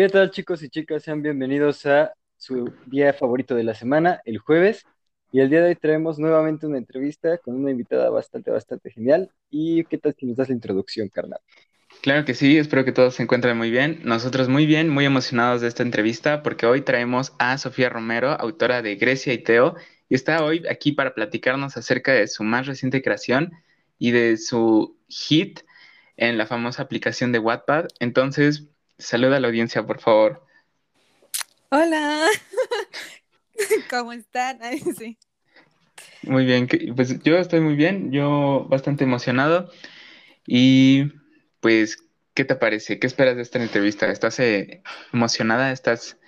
[0.00, 1.02] ¿Qué tal chicos y chicas?
[1.02, 4.86] Sean bienvenidos a su día favorito de la semana, el jueves.
[5.30, 9.30] Y el día de hoy traemos nuevamente una entrevista con una invitada bastante, bastante genial.
[9.50, 11.40] ¿Y qué tal si nos das la introducción, carnal?
[12.00, 14.00] Claro que sí, espero que todos se encuentren muy bien.
[14.02, 18.80] Nosotros muy bien, muy emocionados de esta entrevista porque hoy traemos a Sofía Romero, autora
[18.80, 19.76] de Grecia y Teo,
[20.08, 23.52] y está hoy aquí para platicarnos acerca de su más reciente creación
[23.98, 25.60] y de su hit
[26.16, 27.88] en la famosa aplicación de Wattpad.
[27.98, 28.70] Entonces,
[29.00, 30.46] saluda a la audiencia, por favor.
[31.70, 32.26] Hola,
[33.90, 34.58] ¿cómo están?
[34.98, 35.18] sí.
[36.22, 39.70] Muy bien, pues yo estoy muy bien, yo bastante emocionado
[40.46, 41.12] y
[41.60, 41.98] pues,
[42.34, 42.98] ¿qué te parece?
[42.98, 44.10] ¿Qué esperas de esta entrevista?
[44.10, 44.82] ¿Estás eh,
[45.12, 45.72] emocionada?
[45.72, 46.18] ¿Estás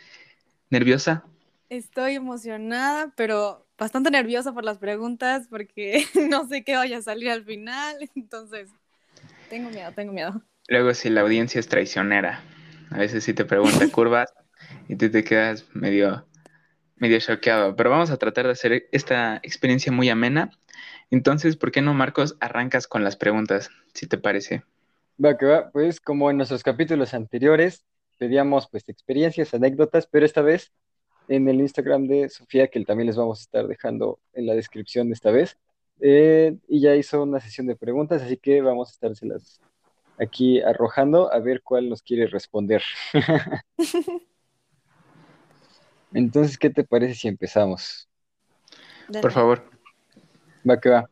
[0.70, 1.24] nerviosa?
[1.68, 7.30] Estoy emocionada, pero bastante nerviosa por las preguntas porque no sé qué vaya a salir
[7.30, 8.70] al final, entonces
[9.50, 10.42] tengo miedo, tengo miedo.
[10.68, 12.42] Luego si la audiencia es traicionera,
[12.94, 14.32] a veces sí te pregunta curvas
[14.88, 16.26] y tú te quedas medio,
[16.96, 20.50] medio choqueado, pero vamos a tratar de hacer esta experiencia muy amena.
[21.10, 24.62] Entonces, ¿por qué no, Marcos, arrancas con las preguntas, si te parece?
[25.22, 27.84] Va que va, pues como en nuestros capítulos anteriores,
[28.18, 30.72] pedíamos pues experiencias, anécdotas, pero esta vez
[31.28, 35.08] en el Instagram de Sofía, que también les vamos a estar dejando en la descripción
[35.08, 35.58] de esta vez,
[36.00, 39.60] eh, y ya hizo una sesión de preguntas, así que vamos a estárselas
[40.22, 42.82] aquí arrojando a ver cuál nos quiere responder.
[46.14, 48.08] Entonces, ¿qué te parece si empezamos?
[49.20, 49.70] Por favor.
[50.68, 51.10] Va que va.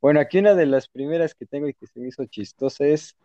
[0.00, 3.16] Bueno, aquí una de las primeras que tengo y que se me hizo chistosa es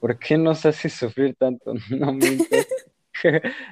[0.00, 1.74] ¿Por qué nos hace sufrir tanto?
[1.90, 2.66] No mientas.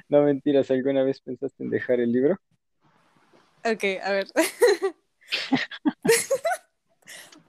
[0.07, 2.37] no mentiras, ¿alguna vez pensaste en dejar el libro?
[3.65, 4.27] Ok, a ver.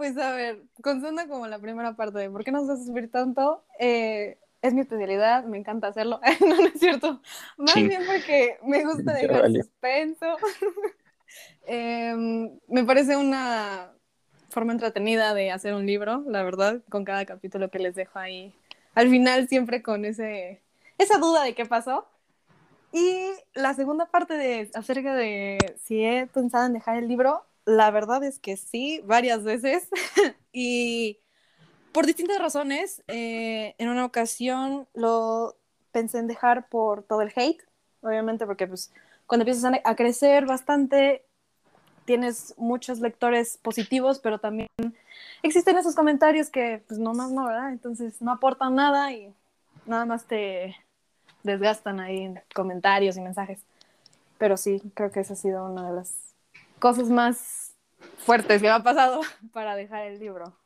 [0.01, 3.67] Pues a ver, consuena como la primera parte de ¿por qué nos hace sufrir tanto?
[3.79, 6.23] Eh, es mi especialidad, me encanta hacerlo.
[6.41, 7.21] no, no es cierto.
[7.59, 10.27] Más bien porque me gusta dejar suspenso.
[11.67, 13.93] Em, me parece una
[14.49, 18.55] forma entretenida de hacer un libro, la verdad, con cada capítulo que les dejo ahí
[18.95, 20.63] al final siempre con ese,
[20.97, 22.07] esa duda de qué pasó.
[22.91, 27.91] Y la segunda parte de acerca de si he pensado en dejar el libro, la
[27.91, 29.89] verdad es que sí, varias veces.
[30.53, 31.19] y
[31.93, 35.57] por distintas razones, eh, en una ocasión lo
[35.93, 37.63] pensé en dejar por todo el hate,
[38.01, 38.93] obviamente porque pues
[39.27, 41.25] cuando empiezas a, crecer bastante,
[42.05, 44.69] tienes muchos lectores positivos, pero también
[45.45, 47.71] existen esos comentarios que, pues, no más no, ¿verdad?
[47.71, 49.33] Entonces no aportan nada y
[49.87, 50.75] nada más te
[51.45, 53.61] desgastan ahí en comentarios y mensajes.
[54.37, 56.30] Pero sí, creo que esa ha sido una de las
[56.81, 57.77] cosas más
[58.19, 59.21] fuertes que me ha pasado
[59.53, 60.57] para dejar el libro.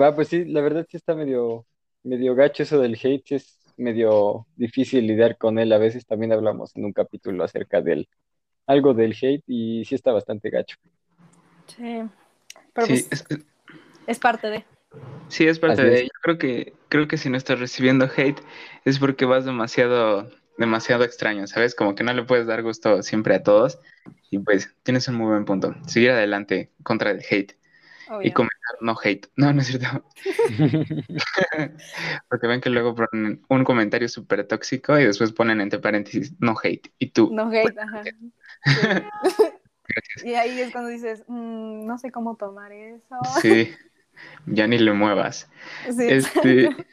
[0.00, 1.66] Va, pues sí, la verdad sí está medio,
[2.02, 5.72] medio gacho eso del hate, es medio difícil lidiar con él.
[5.72, 8.08] A veces también hablamos en un capítulo acerca del
[8.66, 10.76] algo del hate y sí está bastante gacho.
[11.66, 12.02] Sí,
[12.72, 13.08] pero pues,
[14.06, 14.64] es, parte de.
[15.28, 16.04] Sí, es parte de.
[16.04, 18.40] Yo creo que, creo que si no estás recibiendo hate
[18.84, 20.30] es porque vas demasiado,
[20.60, 21.74] demasiado extraño, ¿sabes?
[21.74, 23.78] Como que no le puedes dar gusto siempre a todos
[24.30, 25.74] y pues tienes un muy buen punto.
[25.86, 27.58] Seguir adelante contra el hate.
[28.22, 29.28] Y comentar no hate.
[29.36, 30.04] No, no es cierto.
[32.28, 36.54] Porque ven que luego ponen un comentario súper tóxico y después ponen entre paréntesis no
[36.62, 36.92] hate.
[36.98, 37.30] Y tú.
[37.32, 38.02] No hate, ajá.
[40.22, 43.18] Y ahí es cuando dices, mm, no sé cómo tomar eso.
[43.42, 43.74] Sí,
[44.46, 45.50] ya ni le muevas.
[45.98, 46.68] Este,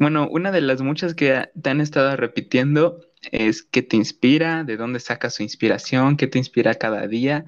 [0.00, 4.78] bueno, una de las muchas que te han estado repitiendo es qué te inspira, de
[4.78, 7.44] dónde sacas su inspiración, qué te inspira cada día,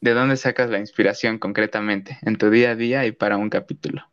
[0.00, 4.08] de dónde sacas la inspiración concretamente en tu día a día y para un capítulo.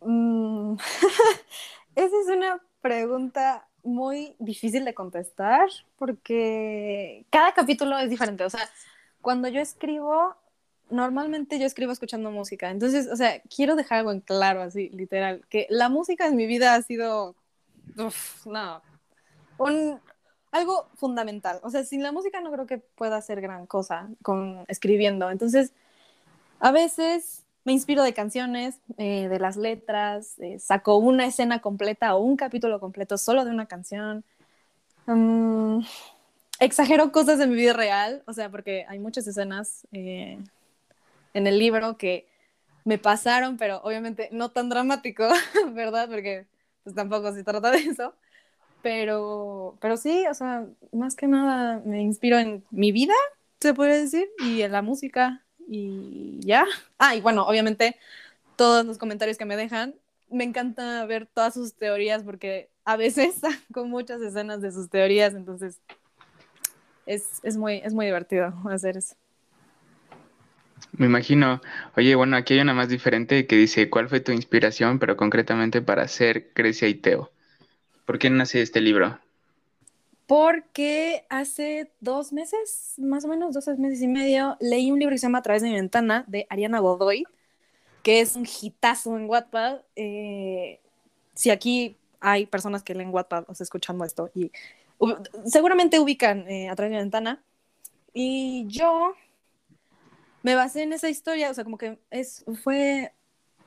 [0.00, 0.74] Mm,
[1.94, 8.42] esa es una pregunta muy difícil de contestar porque cada capítulo es diferente.
[8.42, 8.68] O sea,
[9.20, 10.34] cuando yo escribo,
[10.90, 12.70] normalmente yo escribo escuchando música.
[12.70, 16.46] Entonces, o sea, quiero dejar algo en claro, así, literal, que la música en mi
[16.46, 17.34] vida ha sido,
[17.96, 18.82] no,
[19.58, 20.00] un,
[20.52, 21.60] algo fundamental.
[21.62, 25.30] O sea, sin la música no creo que pueda hacer gran cosa con escribiendo.
[25.30, 25.72] Entonces,
[26.60, 32.14] a veces me inspiro de canciones, eh, de las letras, eh, saco una escena completa
[32.14, 34.24] o un capítulo completo solo de una canción.
[35.06, 35.80] Mm,
[36.58, 40.38] exagero cosas de mi vida real, o sea, porque hay muchas escenas eh,
[41.34, 42.26] en el libro que
[42.84, 45.28] me pasaron, pero obviamente no tan dramático,
[45.72, 46.08] ¿verdad?
[46.08, 46.46] Porque
[46.82, 48.14] pues tampoco se trata de eso.
[48.82, 53.14] Pero, pero sí, o sea, más que nada me inspiro en mi vida,
[53.60, 56.64] se puede decir, y en la música y ya.
[56.98, 57.96] Ah, y bueno, obviamente
[58.56, 59.94] todos los comentarios que me dejan
[60.30, 63.40] me encanta ver todas sus teorías porque a veces
[63.72, 65.80] con muchas escenas de sus teorías, entonces
[67.06, 69.16] es, es, muy, es muy divertido hacer eso.
[70.92, 71.60] Me imagino.
[71.96, 75.82] Oye, bueno, aquí hay una más diferente que dice, ¿cuál fue tu inspiración, pero concretamente
[75.82, 77.30] para hacer Grecia y Teo?
[78.04, 79.18] ¿Por qué nace este libro?
[80.26, 85.18] Porque hace dos meses, más o menos dos meses y medio, leí un libro que
[85.18, 87.24] se llama A través de mi ventana de Ariana Godoy,
[88.02, 89.80] que es un hitazo en Wattpad.
[89.96, 90.80] Eh,
[91.34, 94.52] si aquí hay personas que leen Wattpad, o sea, escuchando esto, y
[95.46, 97.42] seguramente ubican eh, A través de mi ventana.
[98.12, 99.14] Y yo
[100.42, 103.12] me basé en esa historia, o sea, como que es, fue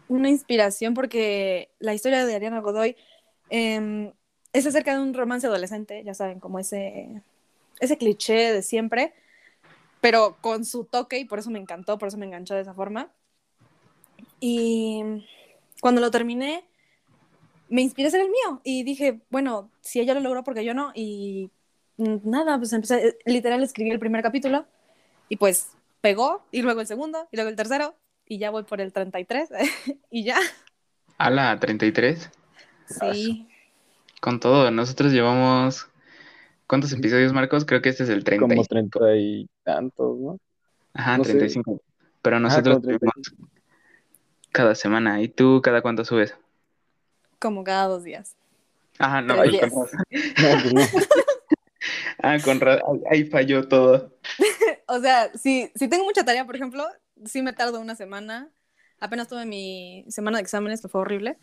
[0.07, 2.95] una inspiración porque la historia de Ariana Godoy
[3.49, 4.11] em,
[4.53, 7.21] es acerca de un romance adolescente, ya saben, como ese,
[7.79, 9.13] ese cliché de siempre,
[10.01, 12.73] pero con su toque y por eso me encantó, por eso me enganchó de esa
[12.73, 13.11] forma.
[14.39, 15.01] Y
[15.81, 16.65] cuando lo terminé,
[17.69, 20.73] me inspiré a ser el mío y dije, bueno, si ella lo logró, porque yo
[20.73, 20.91] no?
[20.93, 21.49] Y
[21.97, 24.65] nada, pues empecé, literal, escribí el primer capítulo
[25.29, 25.69] y pues
[26.03, 27.95] pegó, y luego el segundo, y luego el tercero,
[28.25, 29.49] y ya voy por el 33,
[30.11, 30.37] y ya.
[31.17, 32.29] ¿A la 33?
[32.87, 33.47] Sí.
[34.19, 35.87] Con todo, nosotros llevamos...
[36.67, 37.65] ¿Cuántos episodios, Marcos?
[37.65, 38.47] Creo que este es el 30.
[38.47, 40.39] Como 30 y tantos, ¿no?
[40.93, 41.81] Ajá, 35.
[42.21, 42.81] Pero nosotros
[44.51, 45.21] cada semana.
[45.21, 46.35] ¿Y tú cada cuánto subes?
[47.39, 48.35] Como cada dos días.
[48.97, 49.69] Ajá, no, ahí, con...
[49.69, 49.91] Pues
[52.19, 52.59] ah, con
[53.09, 54.17] ahí falló todo.
[54.87, 56.85] o sea, si, si tengo mucha tarea, por ejemplo,
[57.25, 58.49] sí me tardo una semana.
[58.99, 61.37] Apenas tuve mi semana de exámenes, que fue horrible.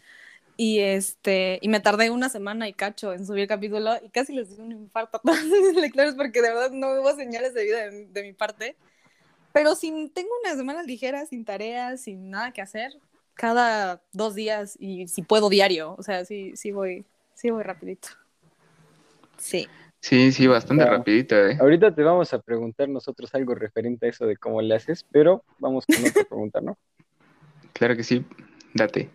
[0.56, 4.34] Y, este, y me tardé una semana y cacho en subir el capítulo y casi
[4.34, 7.64] les di un infarto a todos mis lectores porque de verdad no hubo señales de
[7.64, 8.76] vida de, de mi parte.
[9.52, 12.92] Pero si tengo una semana ligera, sin tareas, sin nada que hacer,
[13.34, 18.08] cada dos días y si puedo diario, o sea, sí, sí voy, sí voy rapidito.
[19.38, 19.66] Sí.
[20.00, 21.58] Sí, sí, bastante rapidito, ¿eh?
[21.60, 25.44] Ahorita te vamos a preguntar nosotros algo referente a eso de cómo le haces, pero
[25.58, 26.78] vamos con otra pregunta, ¿no?
[27.72, 28.26] Claro que sí,
[28.74, 29.08] date.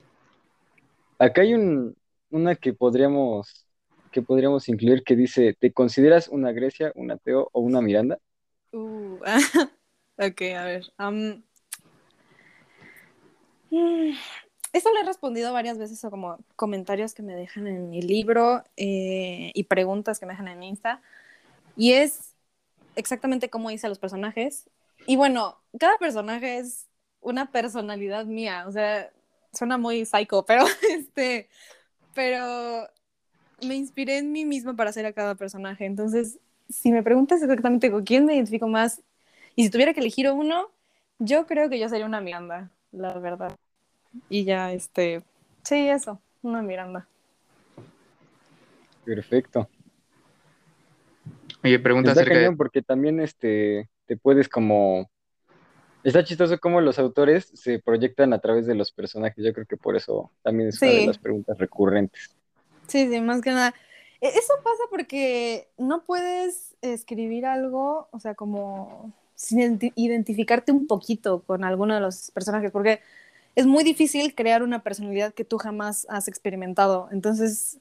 [1.19, 1.95] Acá hay un,
[2.31, 3.67] una que podríamos,
[4.11, 8.17] que podríamos incluir que dice, ¿te consideras una Grecia, una Teo o una Miranda?
[8.71, 9.19] Uh,
[10.17, 10.85] ok, a ver.
[14.75, 18.61] Eso le he respondido varias veces a como comentarios que me dejan en mi libro
[18.75, 21.01] eh, y preguntas que me dejan en Insta.
[21.77, 22.33] Y es
[22.97, 24.69] exactamente como hice a los personajes.
[25.07, 26.89] Y bueno, cada personaje es
[27.21, 28.65] una personalidad mía.
[28.67, 29.09] O sea,
[29.53, 31.47] suena muy psycho, pero este,
[32.13, 32.89] pero
[33.65, 35.85] me inspiré en mí misma para hacer a cada personaje.
[35.85, 36.37] Entonces,
[36.67, 39.01] si me preguntas exactamente con quién me identifico más,
[39.55, 40.69] y si tuviera que elegir uno,
[41.17, 43.57] yo creo que yo sería una Miranda, la verdad.
[44.29, 45.23] Y ya, este,
[45.63, 47.07] sí, eso, una Miranda.
[49.03, 49.69] Perfecto.
[51.63, 52.51] Oye, pregunta acerca de...
[52.51, 55.09] Porque también, este, te puedes como...
[56.03, 59.43] Está chistoso cómo los autores se proyectan a través de los personajes.
[59.43, 62.35] Yo creo que por eso también es una de las preguntas recurrentes.
[62.87, 63.73] Sí, sí, más que nada.
[64.21, 71.41] E, eso pasa porque no puedes escribir algo, o sea, como sin identificarte un poquito
[71.41, 73.01] con alguno de los personajes, porque
[73.55, 77.07] es muy difícil crear una personalidad que tú jamás has experimentado.
[77.11, 77.79] Entonces,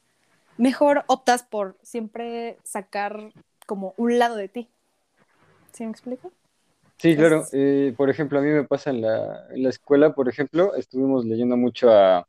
[0.56, 3.32] mejor optas por siempre sacar
[3.66, 4.68] como un lado de ti.
[5.72, 6.32] ¿Sí me explico?
[6.98, 7.44] Sí, claro.
[7.52, 11.90] Eh, por ejemplo, a mí me pasa en la, escuela, por ejemplo, estuvimos leyendo mucho
[11.90, 12.26] a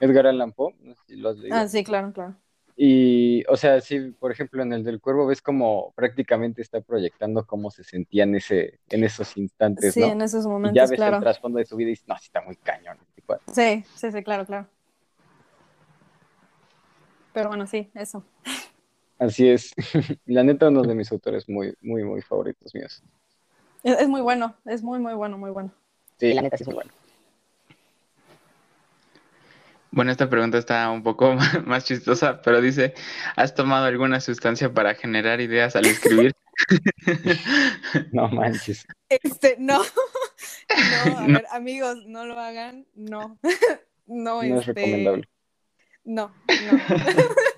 [0.00, 1.56] Edgar Allan Poe, no sé si lo has leído.
[1.56, 2.36] Ah, sí, claro, claro.
[2.80, 7.44] Y, o sea, sí, por ejemplo, en el del cuervo ves como prácticamente está proyectando
[7.44, 11.00] cómo se sentía en, ese, en esos instantes, sí, en esos momentos, y ya ves
[11.00, 12.96] el trasfondo de su vida y dices, no, sí está muy cañón.
[13.52, 14.68] Sí, sí, sí, claro, claro.
[17.32, 18.22] Pero bueno, sí, eso.
[19.18, 19.74] Así es.
[20.26, 23.02] La neta, uno de mis autores muy, muy, muy favoritos míos.
[23.82, 25.72] Es, es muy bueno, es muy, muy bueno, muy bueno.
[26.20, 26.92] Sí, la neta sí es muy bueno.
[29.98, 31.34] Bueno, esta pregunta está un poco
[31.66, 32.94] más chistosa, pero dice,
[33.34, 36.36] ¿has tomado alguna sustancia para generar ideas al escribir?
[38.12, 38.86] no manches.
[39.08, 39.82] Este, no.
[41.04, 43.38] No, a ver, amigos, no lo hagan, no.
[44.06, 45.28] No, no es este, recomendable.
[46.04, 46.78] No, no.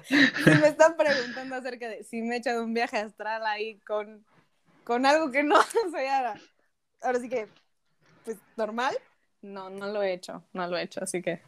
[0.09, 4.25] si me están preguntando acerca de si me he echado un viaje astral ahí con,
[4.85, 6.40] con algo que no soy ahora,
[7.02, 7.49] ahora sí que,
[8.25, 8.97] pues, normal,
[9.42, 11.42] no, no lo he hecho, no lo he hecho, así que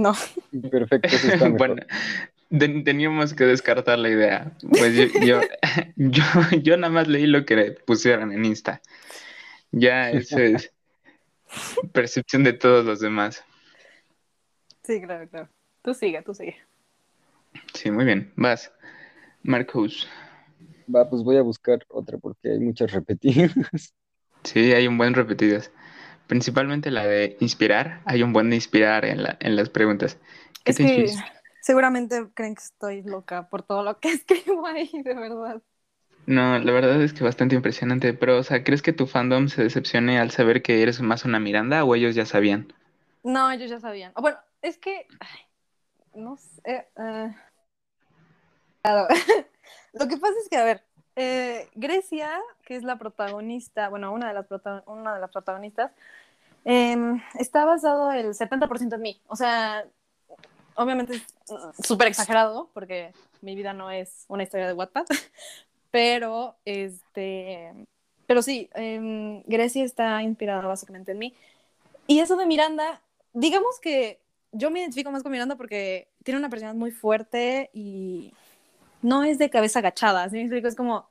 [0.00, 0.14] no.
[0.70, 1.08] Perfecto.
[1.58, 1.76] bueno,
[2.48, 4.52] teníamos que descartar la idea.
[4.68, 5.40] Pues yo, yo,
[6.62, 8.80] yo, nada más leí lo que pusieron en Insta.
[9.70, 10.72] Ya eso es
[11.92, 13.44] percepción de todos los demás.
[14.82, 15.48] Sí, claro, claro.
[15.82, 16.56] Tú sigue, tú sigue.
[17.74, 18.32] Sí, muy bien.
[18.36, 18.72] Vas.
[19.42, 20.08] Marcos.
[20.92, 23.94] Va, pues voy a buscar otra porque hay muchas repetidas.
[24.42, 25.70] Sí, hay un buen repetidas.
[26.30, 28.02] Principalmente la de inspirar.
[28.06, 30.18] Hay un buen de inspirar en, la, en las preguntas.
[30.64, 31.14] ¿Qué Es te que
[31.60, 35.62] seguramente creen que estoy loca por todo lo que escribo ahí, de verdad.
[36.24, 38.14] No, la verdad es que bastante impresionante.
[38.14, 41.40] Pero, o sea, ¿crees que tu fandom se decepcione al saber que eres más una
[41.40, 42.72] Miranda o ellos ya sabían?
[43.22, 44.12] No, ellos ya sabían.
[44.16, 45.40] Bueno, es que, ay,
[46.14, 46.88] no sé.
[46.96, 47.34] eh,
[48.82, 49.08] claro.
[49.92, 50.84] Lo que pasa es que, a ver,
[51.16, 52.30] eh, Grecia,
[52.64, 55.92] que es la protagonista, bueno, una de las, prota- una de las protagonistas,
[56.64, 59.20] em, está basado el 70% en mí.
[59.28, 59.84] O sea,
[60.74, 65.06] obviamente es mm, súper exagerado, porque mi vida no es una historia de Wattpad,
[65.90, 67.72] pero, este,
[68.26, 71.34] pero sí, em, Grecia está inspirada básicamente en mí.
[72.06, 73.00] Y eso de Miranda,
[73.32, 74.20] digamos que
[74.52, 78.32] yo me identifico más con Miranda porque tiene una personalidad muy fuerte y
[79.02, 80.68] no es de cabeza agachada, ¿sí me explico?
[80.68, 81.08] Es como,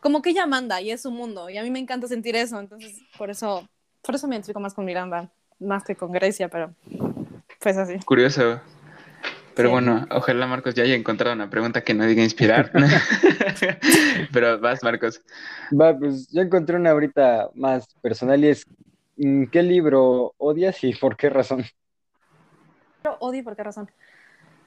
[0.00, 2.60] como que ella manda y es su mundo y a mí me encanta sentir eso,
[2.60, 3.68] entonces por eso,
[4.08, 6.72] por eso me identifico más con Miranda, más que con Grecia, pero
[7.60, 7.98] pues así.
[8.06, 8.58] Curioso.
[9.54, 9.72] Pero Sí.
[9.74, 12.72] bueno, ojalá Marcos ya haya encontrado una pregunta que no diga inspirar.
[14.32, 15.20] Pero vas, Marcos.
[15.78, 18.64] Va, pues yo encontré una ahorita más personal y es
[19.18, 21.66] mm, ¿qué libro odias y por qué razón?
[23.02, 23.90] Pero odio por qué razón.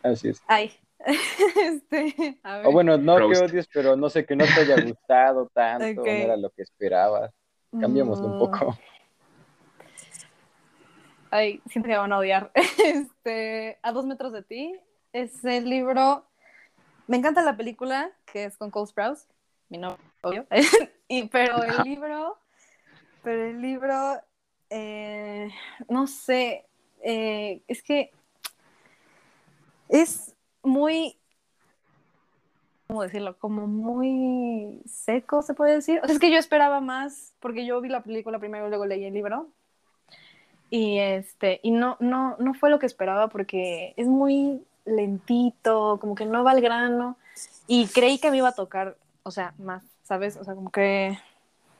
[0.03, 0.43] Así es.
[0.45, 2.67] Ay, este, a ver.
[2.67, 6.05] O bueno, no que odies, pero no sé, que no te haya gustado tanto, no
[6.05, 7.31] era lo que esperabas.
[7.79, 8.77] Cambiémoslo un poco.
[11.33, 12.51] Ay, siento que van a odiar.
[12.85, 14.77] Este, A dos metros de ti
[15.13, 16.25] es el libro.
[17.07, 19.27] Me encanta la película, que es con Cole Sprouse,
[19.69, 20.45] mi novio.
[21.07, 22.37] y, pero el libro,
[23.23, 24.21] pero el libro,
[24.69, 25.49] eh,
[25.87, 26.67] no sé,
[27.01, 28.11] eh, es que
[29.87, 31.17] es muy,
[32.87, 33.37] ¿cómo decirlo?
[33.39, 36.01] Como muy seco, se puede decir.
[36.03, 38.85] O sea, es que yo esperaba más, porque yo vi la película primero y luego
[38.85, 39.49] leí el libro.
[40.71, 46.15] Y este, y no, no, no fue lo que esperaba porque es muy lentito, como
[46.15, 47.17] que no va al grano.
[47.67, 50.37] Y creí que me iba a tocar, o sea, más, ¿sabes?
[50.37, 51.19] O sea, como que,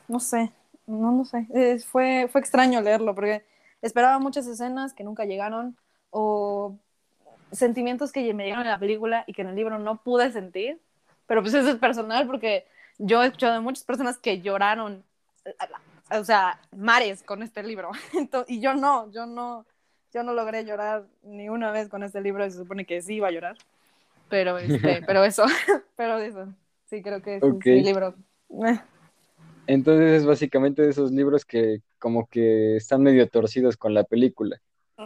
[0.09, 0.51] no sé,
[0.87, 1.47] no, no sé.
[1.87, 3.45] Fue, fue extraño leerlo porque
[3.81, 5.77] esperaba muchas escenas que nunca llegaron
[6.09, 6.75] o
[7.53, 10.81] sentimientos que me llegaron en la película y que en el libro no pude sentir.
[11.27, 12.67] Pero pues eso es personal porque
[12.97, 15.05] yo he escuchado de muchas personas que lloraron
[16.19, 17.91] o sea, mares con este libro.
[18.13, 19.65] Ento- y yo no, yo no,
[20.13, 23.15] yo no logré llorar ni una vez con este libro y se supone que sí
[23.15, 23.57] iba a llorar.
[24.29, 25.45] Pero, este, pero eso,
[25.95, 26.47] pero eso,
[26.85, 28.15] sí creo que es mi libro.
[28.65, 28.79] Eh,
[29.67, 34.59] Entonces es básicamente de esos libros que como que están medio torcidos con la película.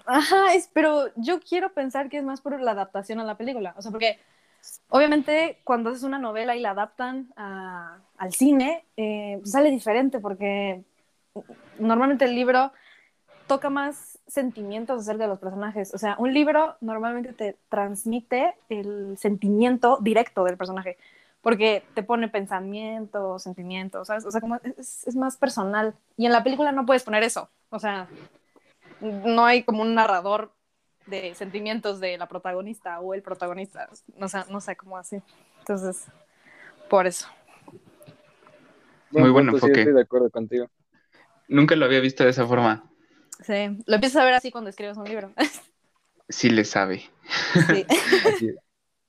[0.06, 3.74] Ajá, es, pero yo quiero pensar que es más por la adaptación a la película.
[3.78, 4.20] O sea, porque
[4.90, 10.84] obviamente cuando es una novela y la adaptan a- al cine, eh, sale diferente porque
[11.80, 12.72] normalmente el libro
[13.48, 15.94] toca más sentimientos acerca de los personajes.
[15.94, 20.98] O sea, un libro normalmente te transmite el sentimiento directo del personaje
[21.42, 24.26] porque te pone pensamientos, sentimientos, ¿sabes?
[24.26, 25.94] O sea, como es, es más personal.
[26.18, 27.50] Y en la película no puedes poner eso.
[27.70, 28.08] O sea,
[29.00, 30.52] no hay como un narrador
[31.06, 33.90] de sentimientos de la protagonista o el protagonista.
[34.20, 35.22] O sea, no sé cómo así.
[35.60, 36.06] Entonces,
[36.90, 37.28] por eso.
[39.12, 39.82] Muy buen punto, sí, enfoque.
[39.82, 40.68] estoy de acuerdo contigo.
[41.48, 42.90] Nunca lo había visto de esa forma.
[43.42, 45.34] Sí, lo empiezas a ver así cuando escribes un libro.
[46.28, 47.08] Sí le sabe.
[47.68, 47.86] Sí.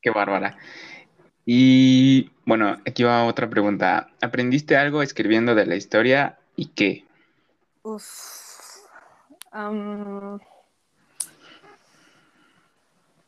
[0.02, 0.58] Qué bárbara.
[1.46, 4.10] Y bueno, aquí va otra pregunta.
[4.20, 7.06] ¿Aprendiste algo escribiendo de la historia y qué?
[7.82, 8.04] Uf.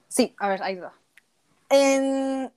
[0.09, 0.93] Sí, a ver, ahí va.
[1.71, 2.53] En...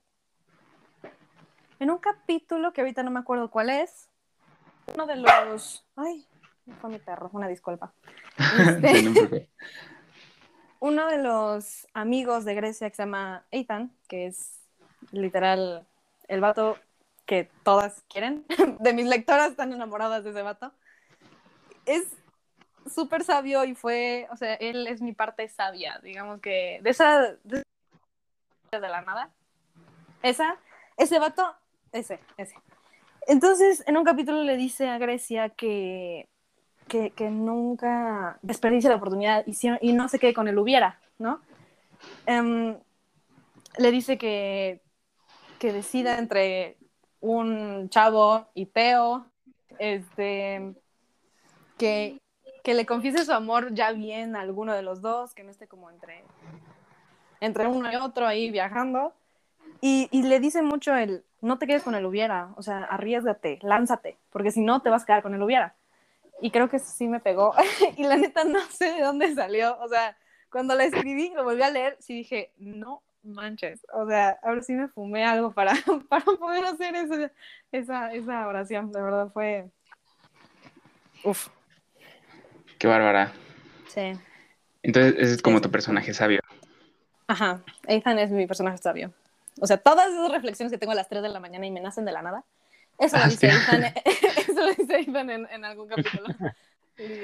[1.80, 4.10] en un capítulo que ahorita no me acuerdo cuál es,
[4.94, 5.84] uno de los...
[5.96, 6.26] Ay,
[6.80, 7.92] fue mi perro, una disculpa.
[8.58, 9.12] Este, No,
[10.80, 14.60] uno de los amigos de Grecia que se llama Ethan, que es
[15.10, 15.86] literal
[16.28, 16.78] el vato
[17.26, 18.44] que todas quieren,
[18.80, 20.72] de mis lectoras están enamoradas de ese vato,
[21.86, 22.04] es
[22.92, 27.36] súper sabio y fue, o sea, él es mi parte sabia, digamos que de esa,
[27.44, 27.62] de,
[28.72, 29.30] de la nada,
[30.22, 30.56] esa,
[30.96, 31.54] ese vato,
[31.92, 32.56] ese, ese.
[33.26, 36.28] Entonces, en un capítulo le dice a Grecia que
[36.88, 39.44] que, nunca desperdicie la oportunidad
[39.80, 41.40] y no se quede con el hubiera, ¿no?
[42.26, 42.76] Em,
[43.78, 44.82] le dice que,
[45.58, 46.76] que decida entre
[47.20, 49.26] un chavo y Teo,
[49.78, 50.74] este,
[51.78, 52.22] que
[52.62, 55.66] que le confiese su amor ya bien a alguno de los dos, que no esté
[55.66, 56.22] como entre,
[57.40, 59.12] entre uno y otro ahí viajando.
[59.80, 63.58] Y, y le dice mucho el, no te quedes con el hubiera, o sea, arriesgate,
[63.62, 65.74] lánzate, porque si no te vas a quedar con el hubiera.
[66.42, 67.54] Y creo que sí me pegó.
[67.96, 69.78] y la neta no sé de dónde salió.
[69.80, 70.16] O sea,
[70.50, 73.86] cuando la escribí, lo volví a leer, sí dije, no manches.
[73.94, 75.72] O sea, ahora sí me fumé algo para,
[76.08, 76.96] para poder hacer
[77.70, 78.90] esa, esa oración.
[78.90, 79.70] De verdad fue...
[81.22, 81.46] Uf.
[82.76, 83.32] Qué bárbara.
[83.86, 84.12] Sí.
[84.82, 86.40] Entonces, ese es como tu personaje sabio.
[87.28, 89.12] Ajá, Ethan es mi personaje sabio.
[89.60, 91.80] O sea, todas esas reflexiones que tengo a las 3 de la mañana y me
[91.80, 92.44] nacen de la nada,
[92.98, 93.94] eso lo dice Ethan, eso
[94.62, 96.24] lo dice Ethan en, en algún capítulo.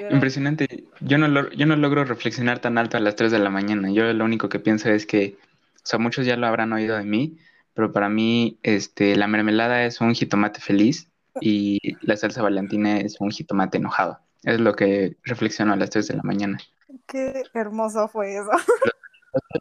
[0.09, 0.85] Impresionante.
[0.99, 3.91] Yo no, yo no logro reflexionar tan alto a las 3 de la mañana.
[3.91, 5.37] Yo lo único que pienso es que,
[5.75, 7.37] o sea, muchos ya lo habrán oído de mí,
[7.73, 13.21] pero para mí este, la mermelada es un jitomate feliz y la salsa valentina es
[13.21, 14.19] un jitomate enojado.
[14.43, 16.57] Es lo que reflexiono a las 3 de la mañana.
[17.07, 18.51] Qué hermoso fue eso.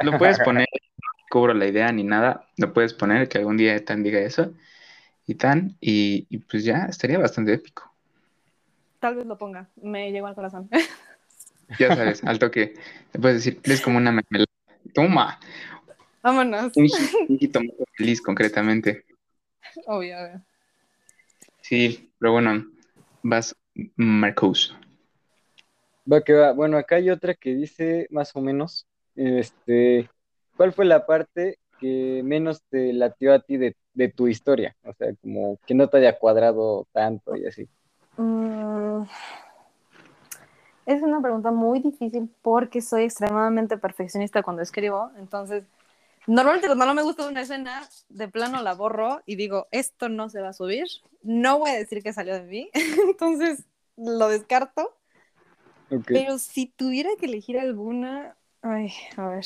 [0.02, 3.84] Lo, puedes poner, no cubro la idea ni nada, lo puedes poner, que algún día
[3.84, 4.52] Tan diga eso,
[5.28, 7.92] y tan, y, y pues ya estaría bastante épico.
[8.98, 10.68] Tal vez lo ponga, me llegó al corazón.
[11.78, 12.74] Ya sabes, al toque,
[13.12, 14.50] te puedes decir, es como una mermelada.
[14.94, 15.38] Toma.
[16.22, 16.72] Vámonos.
[16.74, 16.88] Un,
[17.38, 19.04] jitomate feliz, concretamente.
[19.86, 20.42] Obvio, obvio.
[21.60, 22.66] Sí, pero bueno,
[23.22, 23.54] vas
[23.96, 24.74] Marcos.
[26.10, 26.52] Va que va.
[26.52, 30.08] Bueno, acá hay otra que dice más o menos, este,
[30.56, 34.76] ¿cuál fue la parte que menos te latió a ti de, tu historia?
[34.84, 37.68] O sea, como que no te haya cuadrado tanto y así.
[38.16, 39.02] Mm,
[40.86, 45.64] es una pregunta muy difícil porque soy extremadamente perfeccionista cuando escribo, entonces
[46.26, 50.30] normalmente cuando no me gusta una escena, de plano la borro y digo, esto no
[50.30, 50.86] se va a subir,
[51.22, 52.70] no voy a decir que salió de mí,
[53.06, 53.64] entonces
[53.98, 54.94] lo descarto.
[56.06, 59.44] Pero si tuviera que elegir alguna, ay, a ver.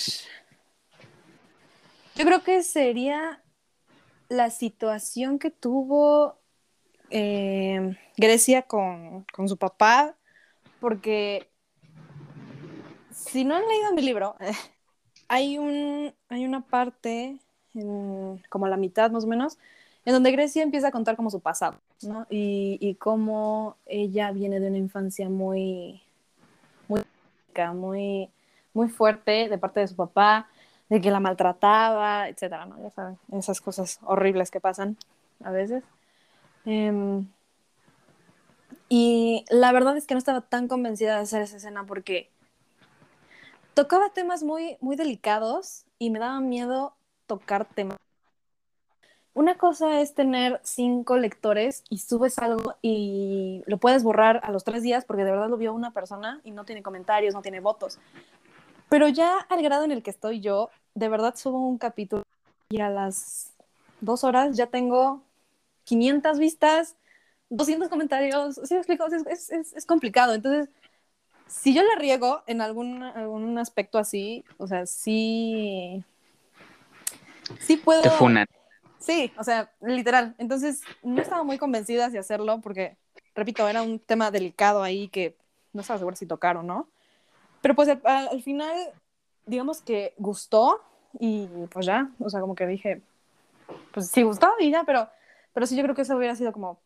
[2.15, 3.42] Yo creo que sería
[4.33, 6.39] la situación que tuvo
[7.11, 10.17] eh, Grecia con, su papá,
[10.81, 11.51] porque
[13.11, 14.35] si no han leído mi libro,
[15.29, 17.37] hay, un, hay una parte,
[17.75, 19.59] como la mitad más o menos,
[20.05, 22.27] en donde Grecia empieza a contar como su pasado, ¿no?
[22.31, 26.03] Y, y cómo ella viene de una infancia muy,
[26.89, 27.03] muy,
[27.75, 28.31] muy,
[28.73, 30.49] muy fuerte de parte de su papá,
[30.93, 32.79] de que la maltrataba, etcétera, ¿no?
[32.83, 34.99] Ya saben, esas cosas horribles que pasan
[35.43, 35.83] a veces.
[36.67, 37.27] Em,
[38.91, 42.29] y la verdad es que no estaba tan convencida de hacer esa escena porque
[43.73, 46.95] tocaba temas muy, muy delicados y me daba miedo
[47.27, 47.97] tocar temas
[49.35, 54.63] una cosa es tener cinco lectores y subes algo y lo puedes borrar a los
[54.63, 57.61] tres días porque de verdad lo vio una persona y no tiene comentarios, no tiene
[57.61, 57.99] votos.
[58.93, 62.25] Pero ya al grado en el que estoy yo, de verdad subo un capítulo
[62.69, 63.55] y a las
[64.03, 65.23] dos horas ya tengo
[65.85, 66.97] 500 vistas,
[67.49, 68.61] 200 comentarios.
[68.63, 69.07] ¿Sí me explico?
[69.07, 70.35] Es, es, es, complicado.
[70.35, 70.69] Entonces,
[71.47, 76.05] si yo le riego en algún, algún aspecto así, o sea, sí.
[77.61, 78.03] Sí puedo.
[78.03, 78.47] Te funan
[78.99, 80.35] Sí, o sea, literal.
[80.37, 82.99] Entonces, no estaba muy convencida de hacerlo porque,
[83.35, 85.39] repito, era un tema delicado ahí que
[85.73, 86.91] no estaba segura si tocar o no.
[87.63, 88.77] Pero pues al, final,
[89.47, 90.83] digamos que gustó
[91.19, 93.01] y pues ya, o sea, como que dije,
[93.95, 95.09] pues sí gustó y ya, pero,
[95.55, 96.79] pero sí yo creo que eso hubiera sido como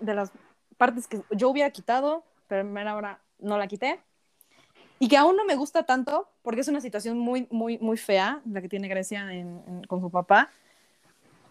[0.00, 0.30] de las
[0.76, 4.00] partes que yo hubiera quitado, pero en primera hora no la quité.
[4.98, 8.42] Y que aún no me gusta tanto, porque es una situación muy, muy, muy fea
[8.50, 9.26] la que tiene Grecia
[9.88, 10.50] con su papá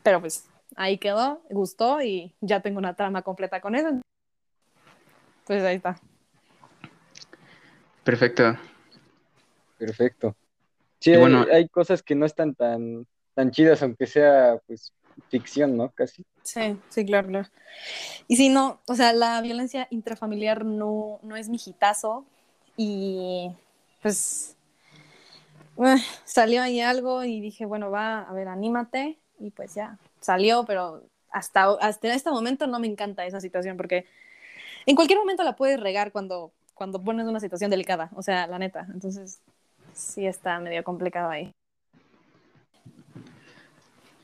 [0.04, 4.02] pero pues ahí quedó, gustó y ya tengo una trama completa con eso.
[5.46, 5.98] Pues ahí está.
[8.04, 8.58] Perfecto.
[9.86, 10.36] Perfecto.
[11.00, 14.94] Sí, bueno, hay, cosas que no están tan, tan chidas, aunque sea pues
[15.28, 15.90] ficción, ¿no?
[15.90, 16.24] Casi.
[16.44, 17.50] Sí, sí, claro, claro.
[18.30, 22.26] Y si no, o sea, la violencia intrafamiliar no, no es mi hitazo
[22.78, 23.52] y
[24.02, 24.56] pues
[25.78, 30.64] eh, salió ahí algo y dije, bueno, va, a ver, anímate y pues ya, salió,
[30.66, 34.06] pero hasta, hasta este momento no me encanta esa situación porque
[34.86, 38.60] en cualquier momento la puedes regar cuando, cuando pones una situación delicada, o sea, la
[38.60, 38.88] neta.
[38.94, 39.42] Entonces,
[39.94, 41.52] sí está medio complicado ahí.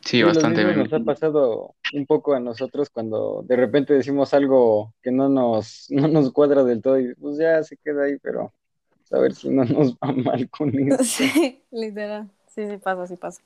[0.01, 0.79] Sí, bastante bien.
[0.79, 5.85] Nos ha pasado un poco a nosotros cuando de repente decimos algo que no nos,
[5.89, 8.53] no nos cuadra del todo y pues ya se queda ahí, pero
[9.11, 11.03] a ver si no nos va mal con eso.
[11.03, 12.29] Sí, literal.
[12.47, 13.41] Sí, sí pasa, sí pasa.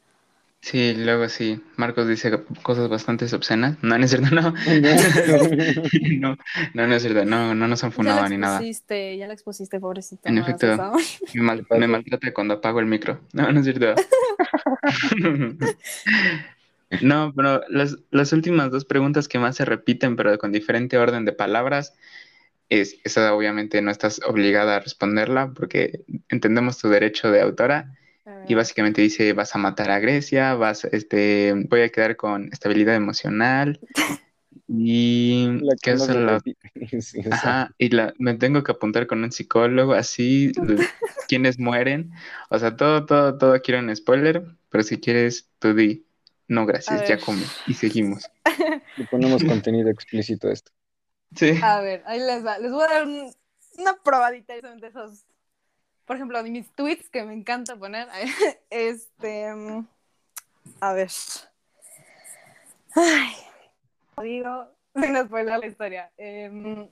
[0.64, 3.76] Sí, luego sí, Marcos dice cosas bastante obscenas.
[3.82, 4.54] No, no es cierto, no.
[6.20, 6.38] no,
[6.74, 8.62] no, no es cierto, no, no nos han funado ni nada.
[8.62, 10.30] Ya la expusiste, pobrecita.
[10.30, 10.68] En efecto,
[11.34, 13.20] me, me, maltrata cuando apago el micro.
[13.34, 13.94] No, no es cierto.
[17.02, 21.26] no, pero las, las últimas dos preguntas que más se repiten, pero con diferente orden
[21.26, 21.94] de palabras,
[22.70, 27.98] es, esa obviamente no estás obligada a responderla porque entendemos tu derecho de autora
[28.48, 32.96] y básicamente dice, vas a matar a Grecia, vas, este, voy a quedar con estabilidad
[32.96, 33.80] emocional.
[34.68, 36.42] Y la ¿qué es la...
[37.32, 40.52] Ajá, y la, me tengo que apuntar con un psicólogo, así,
[41.28, 42.12] quienes mueren.
[42.50, 46.06] O sea, todo, todo, todo quiero un spoiler, pero si quieres, tú di,
[46.48, 47.44] no, gracias, ya come.
[47.68, 48.30] Y seguimos.
[48.98, 50.72] Le ponemos contenido explícito a esto.
[51.36, 51.60] Sí.
[51.62, 52.60] A ver, ahí les va.
[52.60, 55.26] Les voy a dar una probadita de esos
[56.06, 58.08] por ejemplo, mis tweets que me encanta poner,
[58.70, 59.48] este,
[60.80, 61.10] a ver,
[62.96, 63.34] ay,
[64.22, 66.12] digo, sin spoiler la historia.
[66.18, 66.90] Eh,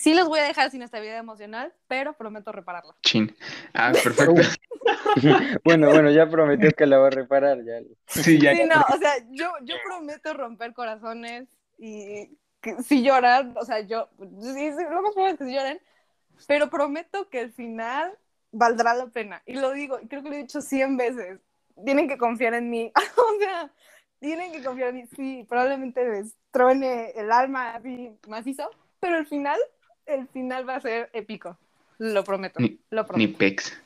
[0.00, 2.94] sí los voy a dejar sin estabilidad emocional, pero prometo repararla.
[3.02, 3.34] Chin.
[3.74, 4.34] Ah, perfecto.
[5.64, 7.58] bueno, bueno, ya prometió que la va a reparar.
[7.64, 7.80] Ya.
[8.06, 8.54] Sí, ya.
[8.54, 13.80] Sí, no, o sea, yo, yo prometo romper corazones y que, si lloran, o sea,
[13.80, 15.80] yo, sí, lo más probable es que si lloren,
[16.46, 18.12] pero prometo que el final
[18.52, 19.42] valdrá la pena.
[19.46, 21.40] Y lo digo, creo que lo he dicho 100 veces.
[21.84, 22.92] Tienen que confiar en mí.
[23.16, 23.70] o sea,
[24.18, 25.04] tienen que confiar en mí.
[25.16, 29.58] Sí, probablemente les truene el alma así macizo, pero el final,
[30.06, 31.58] el final va a ser épico.
[31.98, 32.60] Lo prometo.
[32.60, 33.18] Ni, lo prometo.
[33.18, 33.78] Ni pex.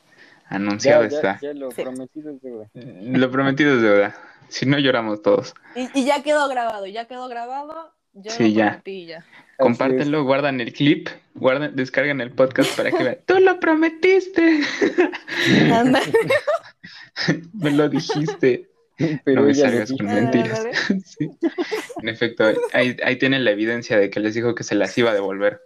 [0.47, 1.39] Anunciado está.
[1.41, 2.69] Ya, lo prometido es deuda.
[2.73, 4.15] Lo prometido es deuda.
[4.47, 5.55] Si no lloramos todos.
[5.75, 7.94] Y, y ya quedó grabado, ya quedó grabado.
[8.15, 9.25] Yo sí, lo prometí, ya.
[9.57, 13.17] Compártelo, guardan el clip, guardan, descargan el podcast para que vean.
[13.25, 14.61] ¡Tú lo prometiste!
[17.53, 18.69] me lo dijiste.
[19.25, 20.65] no me salgas con mentiras.
[22.01, 25.11] En efecto, ahí, ahí tienen la evidencia de que les dijo que se las iba
[25.11, 25.61] a devolver.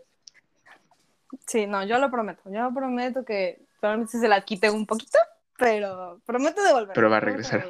[1.45, 2.41] Sí, no, yo lo prometo.
[2.45, 5.17] Yo prometo que probablemente se la quite un poquito,
[5.57, 6.93] pero prometo devolver.
[6.95, 7.67] Pero va a regresar.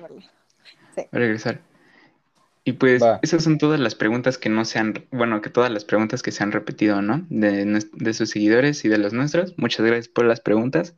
[0.96, 1.02] Sí.
[1.02, 1.60] Va a regresar.
[2.70, 5.86] Y pues esas son todas las preguntas que no se han, bueno, que todas las
[5.86, 7.26] preguntas que se han repetido, ¿no?
[7.28, 9.58] De, de sus seguidores y de los nuestros.
[9.58, 10.96] Muchas gracias por las preguntas.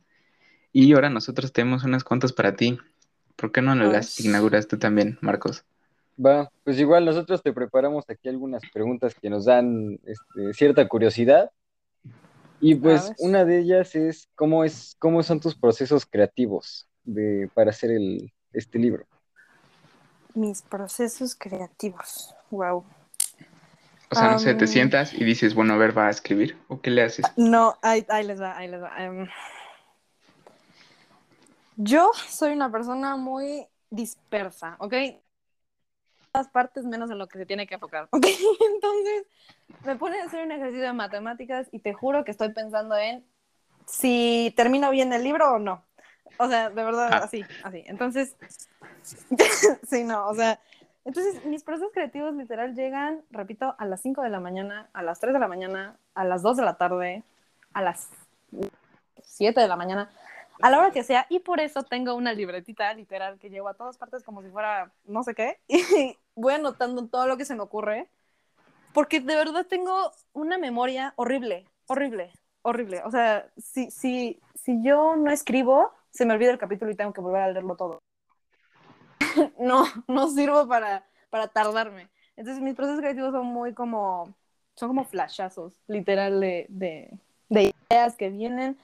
[0.70, 2.78] Y ahora nosotros tenemos unas cuantas para ti.
[3.36, 5.64] ¿Por qué no las inauguras tú también, Marcos?
[6.22, 11.52] Va, pues igual nosotros te preparamos aquí algunas preguntas que nos dan este, cierta curiosidad.
[12.60, 17.70] Y pues una de ellas es cómo es, cómo son tus procesos creativos de, para
[17.70, 19.06] hacer el, este libro
[20.34, 22.34] mis procesos creativos.
[22.50, 22.84] Wow.
[24.10, 26.58] O sea, no sé, te sientas y dices, bueno, a ver, va a escribir.
[26.68, 27.24] ¿O qué le haces?
[27.36, 28.92] No, ahí, les va, ahí les va.
[31.76, 34.94] Yo soy una persona muy dispersa, ¿ok?
[36.30, 38.26] Todas partes menos en lo que se tiene que enfocar, ¿ok?
[38.74, 39.26] Entonces,
[39.84, 43.24] me pone a hacer un ejercicio de matemáticas y te juro que estoy pensando en
[43.86, 45.84] si termino bien el libro o no.
[46.38, 47.20] O sea, de verdad, ah.
[47.24, 47.82] así, así.
[47.86, 48.36] Entonces,
[49.88, 50.58] sí, no, o sea,
[51.04, 55.18] entonces mis procesos creativos literal llegan, repito, a las 5 de la mañana, a las
[55.20, 57.24] 3 de la mañana, a las 2 de la tarde,
[57.72, 58.08] a las
[59.22, 60.10] 7 de la mañana,
[60.60, 63.74] a la hora que sea, y por eso tengo una libretita literal que llevo a
[63.74, 67.56] todas partes como si fuera no sé qué, y voy anotando todo lo que se
[67.56, 68.08] me ocurre,
[68.94, 72.30] porque de verdad tengo una memoria horrible, horrible,
[72.62, 73.02] horrible.
[73.04, 77.12] O sea, si, si, si yo no escribo, se me olvida el capítulo y tengo
[77.12, 78.02] que volver a leerlo todo.
[79.58, 82.08] no, no sirvo para, para tardarme.
[82.36, 84.34] Entonces mis procesos creativos son muy como,
[84.74, 88.76] son como flashazos, literal, de, de, de ideas que vienen.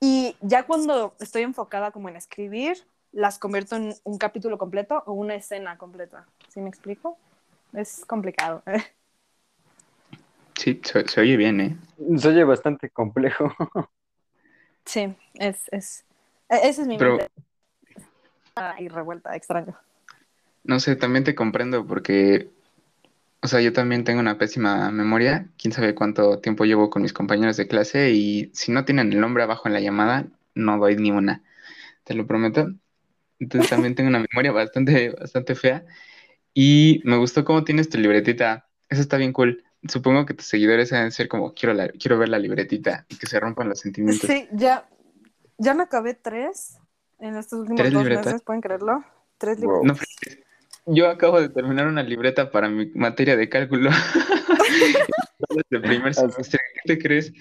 [0.00, 2.78] Y ya cuando estoy enfocada como en escribir,
[3.12, 6.26] las convierto en un capítulo completo o una escena completa.
[6.48, 7.18] ¿Sí me explico?
[7.72, 8.62] Es complicado.
[10.56, 11.76] Sí, se, oye bien, ¿eh?
[12.18, 13.50] Se oye bastante complejo.
[14.84, 16.04] Sí, es, es,
[16.56, 17.16] ese es mi Pero...
[17.16, 17.32] mente.
[18.78, 19.76] y revuelta, extraño.
[20.64, 22.50] No sé, también te comprendo porque,
[23.40, 25.48] o sea, yo también tengo una pésima memoria.
[25.56, 29.20] Quién sabe cuánto tiempo llevo con mis compañeros de clase y si no tienen el
[29.20, 31.42] nombre abajo en la llamada, no doy ni una.
[32.04, 32.72] Te lo prometo.
[33.38, 35.84] Entonces también tengo una memoria bastante, bastante fea.
[36.52, 38.68] Y me gustó cómo tienes tu libretita.
[38.88, 39.64] Eso está bien cool.
[39.88, 43.26] Supongo que tus seguidores deben ser como, quiero, la, quiero ver la libretita y que
[43.26, 44.28] se rompan los sentimientos.
[44.28, 44.86] Sí, ya,
[45.60, 46.78] ya me acabé tres
[47.18, 49.04] en estos últimos dos meses, ¿pueden creerlo?
[49.38, 50.00] Tres libretas
[50.86, 53.90] yo acabo de terminar una libreta para mi materia de cálculo.
[55.70, 56.58] de primer semestre.
[56.74, 57.32] ¿Qué te crees?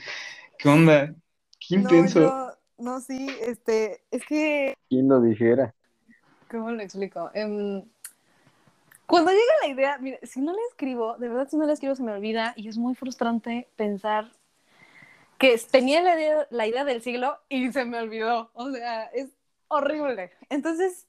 [0.57, 1.13] ¿Qué onda?
[1.59, 2.53] Qué intenso.
[2.77, 4.75] No, sí, este, es que.
[4.87, 5.73] ¿Quién lo dijera?
[6.49, 7.29] ¿Cómo lo explico?
[7.33, 7.83] Em,
[9.05, 11.95] cuando llega la idea, mira, si no le escribo, de verdad si no le escribo
[11.95, 14.31] se me olvida y es muy frustrante pensar
[15.39, 18.51] que tenía la idea, la idea del siglo y se me olvidó.
[18.53, 19.29] O sea, es
[19.69, 20.31] horrible.
[20.49, 21.07] Entonces,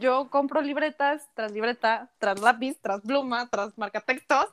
[0.00, 4.48] yo compro libretas tras libreta, tras lápiz, tras pluma, tras marcatextos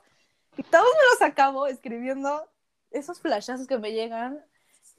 [0.56, 2.48] y todos me los acabo escribiendo
[2.90, 4.40] esos flashazos que me llegan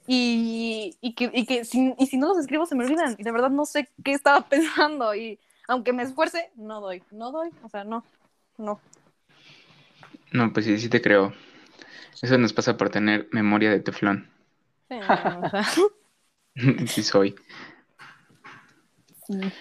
[0.06, 3.22] y, y que, y que si, y si no los escribo se me olvidan y
[3.22, 7.50] de verdad no sé qué estaba pensando y aunque me esfuerce, no doy, no doy,
[7.62, 8.04] o sea, no,
[8.58, 8.78] no.
[10.30, 11.32] No, pues sí, sí te creo.
[12.22, 14.30] Eso nos pasa por tener memoria de teflón.
[14.88, 14.96] Sí,
[15.42, 15.64] o sea,
[16.86, 17.34] sí soy.
[19.26, 19.52] sí.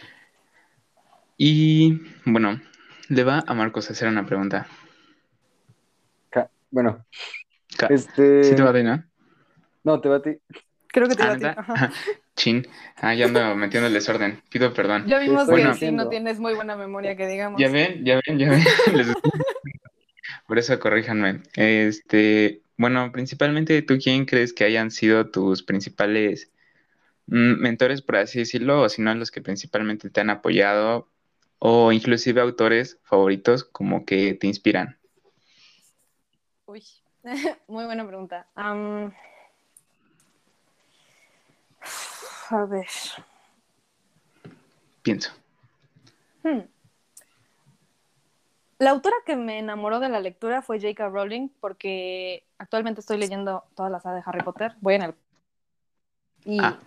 [1.38, 2.62] Y bueno,
[3.10, 4.68] le va a Marcos a hacer una pregunta.
[6.70, 7.06] Bueno,
[7.90, 8.44] este...
[8.44, 9.04] ¿Sí te va a ti, no?
[9.84, 10.38] No, te va a ti.
[10.88, 11.44] Creo que te Ah, iba a ti.
[11.44, 11.62] ¿neta?
[11.62, 11.92] Ajá.
[12.36, 12.68] Chin.
[12.98, 14.42] Ah, ya ando metiendo el desorden.
[14.50, 15.06] Pido perdón.
[15.06, 17.62] Ya vimos que sí no tienes muy buena memoria, que digamos.
[17.62, 18.64] Ya ven, ya ven, ya ven.
[18.94, 19.08] Les
[20.48, 21.42] Por eso corríjanme.
[21.56, 26.52] Este, bueno, principalmente, ¿tú quién crees que hayan sido tus principales
[27.28, 31.10] mm, mentores, por así decirlo, o si no, los que principalmente te han apoyado,
[31.60, 34.98] o inclusive autores favoritos como que te inspiran?
[36.66, 36.84] Uy,
[37.68, 38.48] muy buena pregunta.
[38.56, 38.74] A
[42.66, 42.88] ver.
[45.02, 45.32] Pienso.
[46.44, 46.62] Hmm.
[48.84, 51.08] La autora que me enamoró de la lectura fue J.K.
[51.08, 54.74] Rowling porque actualmente estoy leyendo toda la saga de Harry Potter.
[54.82, 55.16] Voy en el...
[56.44, 56.78] Y Ah.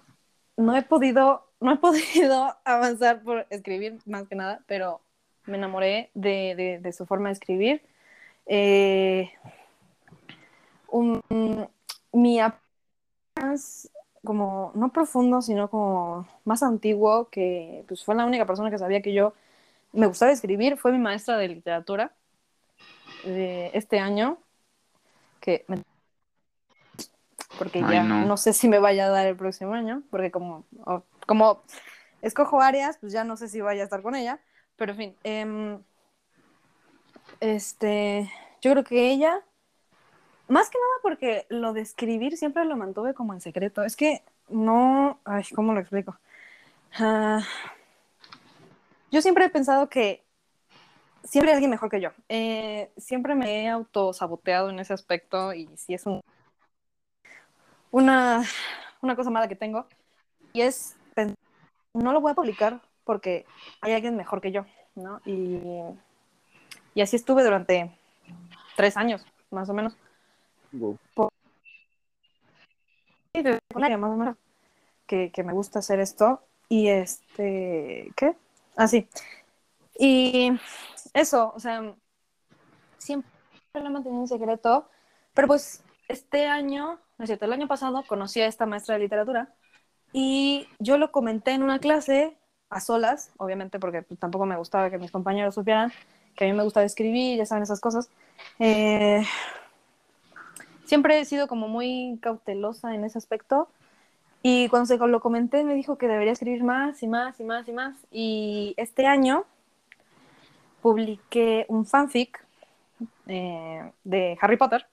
[0.58, 5.00] no he podido, no he podido avanzar por escribir más que nada, pero
[5.46, 7.82] me enamoré de, de- de su forma de escribir.
[8.44, 9.30] Eh,
[10.88, 11.22] un-
[12.12, 12.38] mi
[13.40, 13.90] más
[14.22, 19.00] como, no profundo, sino como más antiguo, que pues fue la única persona que sabía
[19.00, 19.32] que yo
[19.96, 22.14] me gustaba escribir, fue mi maestra de literatura
[23.24, 24.38] de este año,
[25.40, 25.82] que me-
[27.58, 28.26] porque Ay, ya no.
[28.26, 28.36] no.
[28.36, 30.64] sé si me vaya a dar el próximo año, porque como,
[31.26, 31.62] como
[32.22, 34.40] escojo áreas, pues ya no sé si vaya a estar con ella,
[34.76, 35.82] pero en fin, em,
[37.40, 38.30] este,
[38.60, 39.42] yo creo que ella,
[40.48, 44.22] más que nada porque lo de escribir siempre lo mantuve como en secreto, es que
[44.48, 46.18] no, ay, ¿cómo lo explico?
[46.98, 47.42] Ah,
[49.16, 50.26] yo siempre he pensado que
[51.24, 52.10] siempre hay alguien mejor que yo.
[52.28, 56.20] Eh, siempre me he autosaboteado en ese aspecto y si es un,
[57.90, 58.44] una,
[59.00, 59.86] una cosa mala que tengo.
[60.52, 60.96] Y es,
[61.94, 63.46] no lo voy a publicar porque
[63.80, 65.22] hay alguien mejor que yo, ¿no?
[65.24, 65.62] Y,
[66.92, 67.90] y así estuve durante
[68.76, 69.96] tres años, más o menos.
[70.72, 70.98] Wow.
[73.32, 74.36] Sí, de secundaria, más o menos,
[75.06, 76.42] que, que me gusta hacer esto.
[76.68, 78.36] Y este, ¿qué?
[78.76, 79.08] Ah, sí.
[79.98, 80.52] Y
[81.14, 81.94] eso, o sea,
[82.98, 83.30] siempre
[83.74, 84.88] lo he mantenido en secreto,
[85.34, 89.02] pero pues este año, no es cierto, el año pasado conocí a esta maestra de
[89.02, 89.54] literatura
[90.12, 92.36] y yo lo comenté en una clase
[92.68, 95.92] a solas, obviamente porque pues, tampoco me gustaba que mis compañeros supieran
[96.36, 98.10] que a mí me gusta escribir, ya saben esas cosas.
[98.58, 99.24] Eh,
[100.84, 103.68] siempre he sido como muy cautelosa en ese aspecto.
[104.42, 107.66] Y cuando se lo comenté, me dijo que debería escribir más y más y más
[107.68, 107.96] y más.
[108.10, 109.44] Y este año
[110.82, 112.44] publiqué un fanfic
[113.26, 114.86] eh, de Harry Potter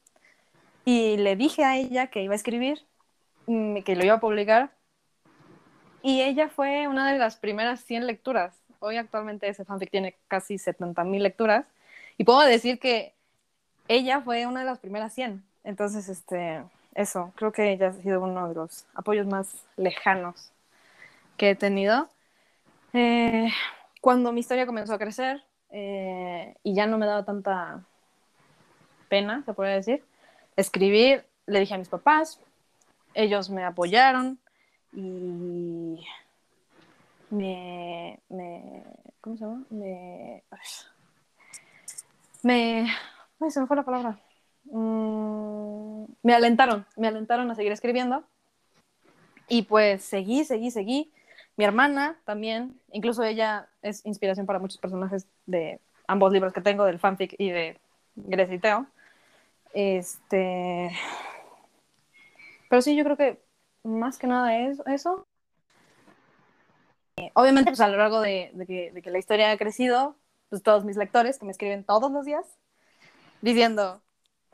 [0.86, 2.86] y le dije a ella que iba a escribir,
[3.48, 4.72] mm, que lo iba a publicar.
[6.02, 8.56] Y ella fue una de las primeras 100 lecturas.
[8.80, 11.66] Hoy actualmente ese fanfic tiene casi 70.000 lecturas.
[12.18, 13.14] Y puedo decir que
[13.88, 15.44] ella fue una de las primeras 100.
[15.64, 16.64] Entonces, este,
[16.96, 20.52] eso, creo que ella ha sido uno de los apoyos más lejanos
[21.38, 22.10] que he tenido.
[22.94, 23.50] Eh,
[24.02, 27.84] cuando mi historia comenzó a crecer eh, y ya no me daba tanta
[29.10, 30.04] pena, se podría decir,
[30.56, 32.40] escribir, le dije a mis papás,
[33.14, 34.40] ellos me apoyaron
[34.92, 36.06] y
[37.30, 38.84] me, me
[39.22, 39.64] ¿cómo se llama?
[39.70, 40.44] Me,
[42.44, 42.88] me,
[43.40, 44.20] ay, se me fue la palabra.
[44.66, 48.24] Mm, me alentaron, me alentaron a seguir escribiendo.
[49.48, 51.12] Y pues seguí, seguí, seguí.
[51.56, 56.86] Mi hermana también, incluso ella es inspiración para muchos personajes de ambos libros que tengo,
[56.86, 57.80] del fanfic y de
[58.16, 58.88] Grecia y Teo.
[59.74, 60.92] Este.
[62.70, 63.44] Pero sí, yo creo que
[63.84, 65.28] más que nada es eso.
[67.18, 70.16] Eh, Obviamente, pues a lo largo de, que, de que la historia ha crecido,
[70.50, 72.58] pues todos mis lectores que me escriben todos los días
[73.42, 74.03] diciendo,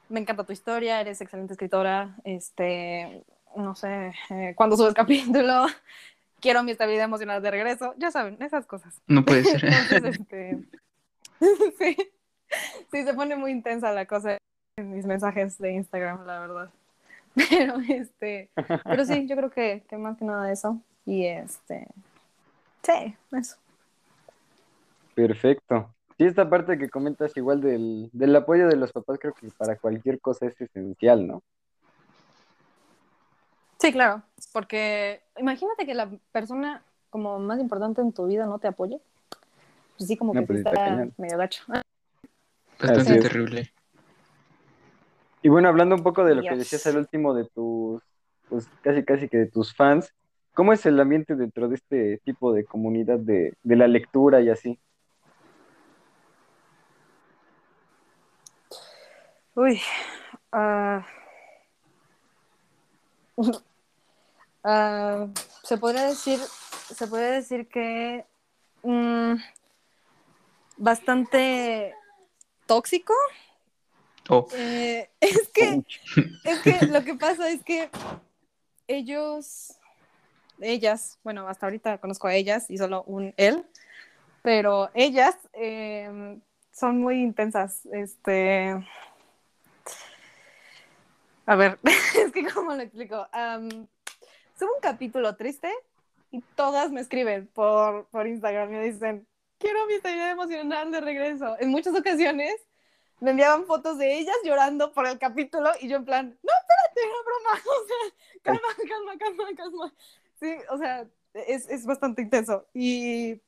[0.09, 3.23] me encanta tu historia, eres excelente escritora, este,
[3.55, 5.67] no sé, eh, cuando subes capítulo,
[6.39, 9.01] quiero mi estabilidad emocional de regreso, ya saben, esas cosas.
[9.07, 9.63] No puede ser.
[9.65, 10.59] Entonces, este,
[11.79, 11.97] sí,
[12.91, 14.37] sí, se pone muy intensa la cosa
[14.77, 16.69] en mis mensajes de Instagram, la verdad.
[17.49, 18.49] Pero, este,
[18.83, 20.81] pero sí, yo creo que, que más que nada eso.
[21.05, 21.87] Y este,
[22.83, 23.55] sí, eso.
[25.13, 25.93] Perfecto.
[26.19, 29.77] Sí, esta parte que comentas igual del, del apoyo de los papás, creo que para
[29.77, 31.41] cualquier cosa es esencial, ¿no?
[33.79, 38.67] Sí, claro, porque imagínate que la persona como más importante en tu vida no te
[38.67, 38.99] apoye.
[39.97, 41.13] Pues sí, como No, que pues sí está cañón.
[41.17, 41.63] medio gacho.
[42.77, 43.71] Bastante terrible.
[45.41, 48.03] Y bueno, hablando un poco de lo que decías al último de tus,
[48.49, 50.13] pues casi casi que de tus fans,
[50.53, 54.49] ¿cómo es el ambiente dentro de este tipo de comunidad de, de la lectura y
[54.49, 54.77] así?
[59.59, 59.81] Uy.
[60.53, 61.05] ah.
[64.61, 65.27] Ah,
[65.63, 68.25] se podría decir, se podría decir que
[68.83, 69.35] mm,
[70.75, 71.95] bastante
[72.65, 73.13] tóxico.
[74.29, 75.81] Oh, Eh, es que,
[76.43, 77.89] es que lo que pasa es que
[78.85, 79.79] ellos,
[80.59, 83.65] ellas, bueno, hasta ahorita conozco a ellas y solo un él,
[84.41, 86.37] pero ellas eh,
[86.73, 87.85] son muy intensas.
[87.93, 88.75] Este,
[91.49, 91.79] a ver,
[92.15, 93.27] es que cómo lo explico.
[93.31, 93.87] Am,
[94.55, 95.73] subo un capítulo triste
[96.29, 101.01] y todas me escriben por, por Instagram y me dicen, quiero mi estabilidad emocional de
[101.01, 101.57] regreso.
[101.59, 102.53] En muchas ocasiones
[103.19, 107.01] me enviaban fotos de ellas llorando por el capítulo y yo en plan, no, espérate,
[107.01, 109.93] era broma, o sea, calma, calma, calma, calma.
[110.39, 112.67] Sí, o sea, es, es bastante intenso.
[112.75, 113.41] Y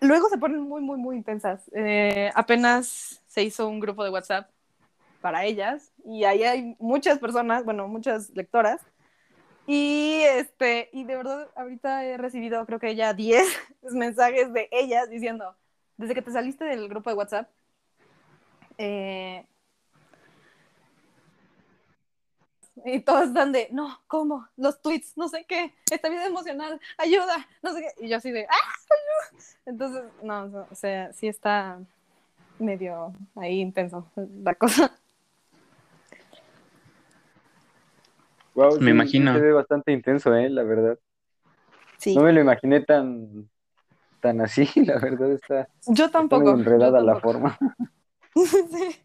[0.00, 1.70] luego se ponen muy, muy, muy intensas.
[1.74, 4.51] Eh, apenas se hizo un grupo de WhatsApp
[5.22, 8.82] para ellas y ahí hay muchas personas, bueno, muchas lectoras.
[9.66, 13.46] Y este, y de verdad, ahorita he recibido creo que ya 10
[13.92, 15.56] mensajes de ellas diciendo,
[15.96, 17.48] desde que te saliste del grupo de WhatsApp,
[18.78, 19.46] eh,
[22.84, 24.48] y todos están de, no, ¿cómo?
[24.56, 28.06] Los tweets, no sé qué, esta vida emocional, ayuda, no sé qué.
[28.06, 28.54] Y yo así de, ¡ah!
[28.90, 29.44] ayuda".
[29.66, 31.78] Entonces, no, o sea, sí está
[32.58, 34.98] medio ahí intenso la cosa.
[38.54, 39.32] Wow, Me imagino.
[39.34, 40.48] se ve bastante intenso, ¿eh?
[40.50, 40.98] La verdad.
[41.98, 42.14] Sí.
[42.16, 43.48] No me lo imaginé tan,
[44.20, 46.42] tan así, la verdad está, Yo está tampoco.
[46.44, 47.58] medio enredada yo la forma.
[48.34, 49.02] Sí.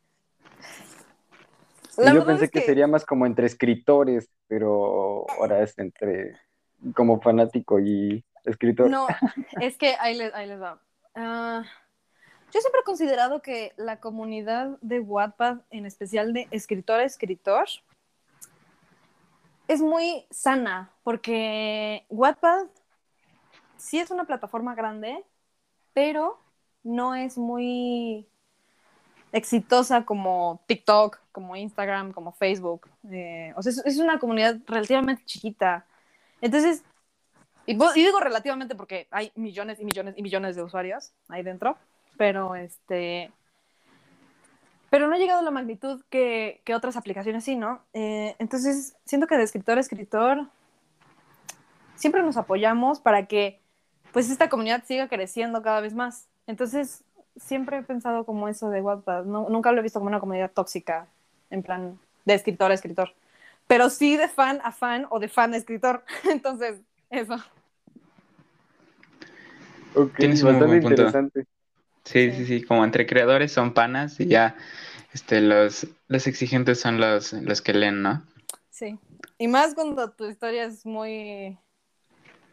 [2.00, 6.38] Y La yo pensé es que sería más como entre escritores, pero ahora es entre
[6.94, 8.88] como fanático y escritor.
[8.90, 9.08] No,
[9.60, 10.80] es que ahí les, ahí les va.
[11.16, 11.64] Ah,
[12.54, 17.66] yo siempre he considerado que la comunidad de Wattpad, en especial de escritor a escritor,
[19.68, 22.68] es muy sana, porque Wattpad
[23.78, 25.24] sí es una plataforma grande,
[25.94, 26.40] pero
[26.84, 28.28] no es muy
[29.32, 32.90] exitosa como TikTok, como Instagram, como Facebook.
[33.12, 35.86] Eh, o sea, es, una comunidad relativamente chiquita.
[36.42, 36.84] Entonces,
[37.66, 41.78] y digo relativamente porque hay millones y millones y millones de usuarios ahí dentro,
[42.18, 43.32] pero este.
[44.90, 47.82] Pero no ha llegado a la magnitud que, que otras aplicaciones sí, ¿no?
[47.94, 50.48] Eh, entonces, siento que de escritor a escritor
[51.96, 53.60] siempre nos apoyamos para que
[54.14, 56.28] pues esta comunidad siga creciendo cada vez más.
[56.48, 57.04] Entonces,
[57.36, 59.26] siempre he pensado como eso de Wattpad.
[59.26, 61.08] No, nunca lo he visto como una comunidad tóxica,
[61.50, 63.14] en plan de escritor a escritor.
[63.68, 66.04] Pero sí de fan a fan o de fan a escritor.
[66.30, 67.36] Entonces, eso.
[69.96, 71.46] Ok, Tienes un bastante interesante.
[72.12, 72.46] Sí, Sí.
[72.46, 74.56] sí, como entre creadores son panas y ya
[75.14, 78.24] este, los, los exigentes son los, los que leen, ¿no?
[78.70, 79.00] Sí.
[79.38, 81.58] Y más cuando tu historia es muy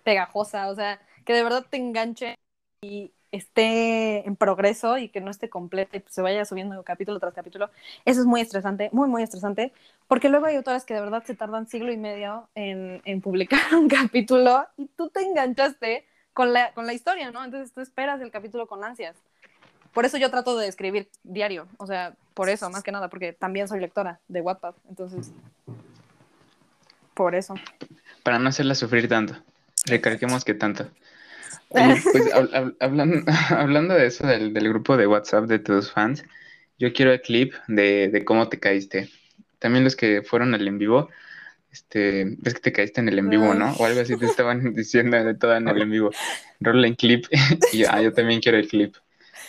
[0.05, 2.37] pegajosa, o sea, que de verdad te enganche
[2.83, 7.19] y esté en progreso y que no esté completa y pues, se vaya subiendo capítulo
[7.21, 7.71] tras capítulo.
[8.05, 9.73] Eso es muy estresante, muy, muy estresante,
[10.09, 13.61] porque luego hay autores que de verdad se tardan siglo y medio en, en publicar
[13.75, 17.45] un capítulo y tú te enganchaste con la, con la historia, ¿no?
[17.45, 19.17] Entonces tú esperas el capítulo con ansias.
[19.95, 23.33] Por eso yo trato de escribir diario, o sea, por eso, más que nada, porque
[23.33, 25.33] también soy lectora de Wattpad, entonces,
[27.15, 27.55] por eso.
[28.25, 29.37] Para no hacerla sufrir tanto.
[29.87, 30.91] Recalquemos que tanto.
[31.69, 35.93] Oye, pues hab- hab- hablando, hablando de eso del, del grupo de WhatsApp de tus
[35.93, 36.25] fans,
[36.79, 39.09] yo quiero el clip de, de cómo te caíste.
[39.61, 41.09] También los que fueron al en vivo,
[41.71, 43.73] este, ves que te caíste en el en vivo, ¿no?
[43.75, 46.11] O algo así te estaban diciendo de todo en el en vivo.
[46.61, 47.27] Rola en clip
[47.73, 48.95] y yo, ah, yo también quiero el clip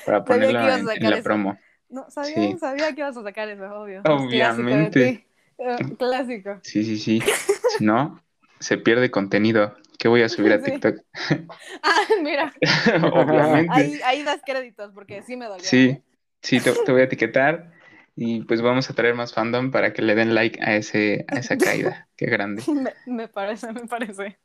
[0.06, 1.24] para Sabía que ponerlo ibas a en, la eso.
[1.24, 1.60] promo.
[1.90, 2.58] No, sabía, Sí.
[2.60, 4.02] sabía que ibas a sacar eso, obvio.
[4.06, 4.36] Obviamente.
[4.38, 5.26] Clásico de ti.
[5.58, 6.60] Eh, Clásico.
[6.64, 7.22] Sí, sí, sí.
[7.78, 8.24] Si no,
[8.60, 9.76] se pierde contenido.
[9.98, 10.72] que voy a subir a Sí.
[10.72, 10.98] TikTok.
[11.84, 12.54] Ah, mira.
[13.14, 13.72] Obviamente.
[13.74, 15.64] Ahí, ahí das créditos porque sí me dolió.
[15.64, 16.02] Sí, ¿eh?
[16.42, 17.72] sí, te, te voy a etiquetar
[18.16, 21.40] y pues vamos a traer más fandom para que le den like a, ese, a
[21.40, 22.08] esa caída.
[22.18, 22.64] Qué grande.
[22.68, 24.38] Me, me parece, me parece.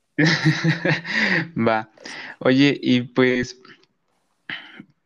[1.56, 1.90] Va.
[2.40, 3.61] Oye, y pues,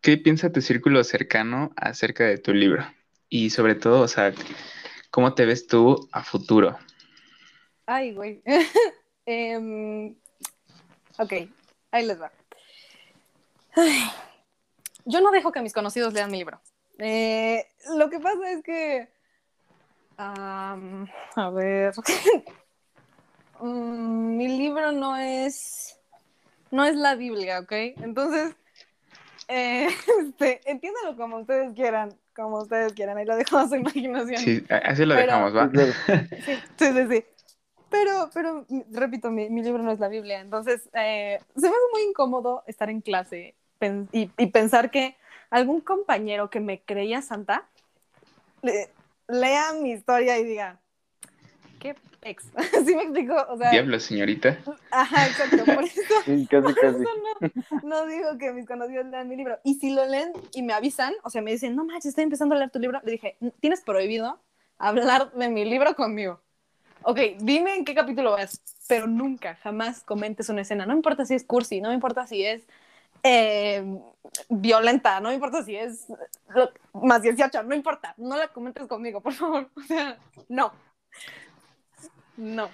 [0.04, 2.84] ¿qué piensa tu círculo cercano acerca de tu libro?
[3.30, 4.34] Y sobre todo, o sea,
[5.10, 6.78] ¿cómo te ves tú a futuro?
[7.86, 8.42] Ay, güey.
[9.26, 10.14] Em,
[11.16, 11.32] ok,
[11.90, 12.30] ahí les va.
[15.06, 16.60] Yo no dejo que mis conocidos lean mi libro.
[16.98, 19.08] Eh, lo que pasa es que.
[20.18, 20.76] a
[21.50, 21.94] ver.
[23.60, 25.96] Mm, mi libro no es.
[26.72, 27.72] No es la Biblia, ¿ok?
[27.72, 28.54] Entonces.
[29.48, 29.88] Eh,
[30.20, 32.14] este, entiéndalo como ustedes quieran.
[32.34, 33.16] Como ustedes quieran.
[33.18, 34.38] Ahí lo dejo a su imaginación.
[34.40, 35.70] Sí, así lo Pero- dejamos, va.
[36.44, 37.24] Sí, sí, sí, sí.
[37.90, 40.40] Pero, pero, repito, mi, mi libro no es la Biblia.
[40.40, 45.16] Entonces, eh, se me hace muy incómodo estar en clase pen- y, y pensar que
[45.50, 47.62] algún compañero que me creía santa
[48.62, 48.90] le-
[49.28, 50.80] lea mi historia y diga,
[51.78, 51.94] ¿qué
[52.24, 52.44] pex?
[52.86, 53.34] ¿Sí me explico?
[53.48, 54.58] O sea, Diablo, señorita.
[54.90, 55.64] ajá, exacto.
[55.64, 57.02] Por eso, Sí, casi, por casi.
[57.02, 57.10] eso
[57.82, 59.58] no, no digo que mis conocidos lean mi libro.
[59.62, 62.54] Y si lo leen y me avisan, o sea, me dicen, no manches, estoy empezando
[62.54, 64.40] a leer tu libro, le dije, tienes prohibido
[64.78, 66.40] hablar de mi libro conmigo.
[67.02, 70.86] Ok, dime en qué capítulo vas, pero nunca, jamás comentes una escena.
[70.86, 72.62] No me importa si es cursi, no me importa si es
[73.22, 73.84] eh,
[74.48, 76.06] violenta, no me importa si es
[76.54, 76.70] lo-
[77.02, 79.68] más 18, no importa, no la comentes conmigo, por favor.
[79.76, 80.16] O sea,
[80.48, 80.72] no.
[82.36, 82.70] No.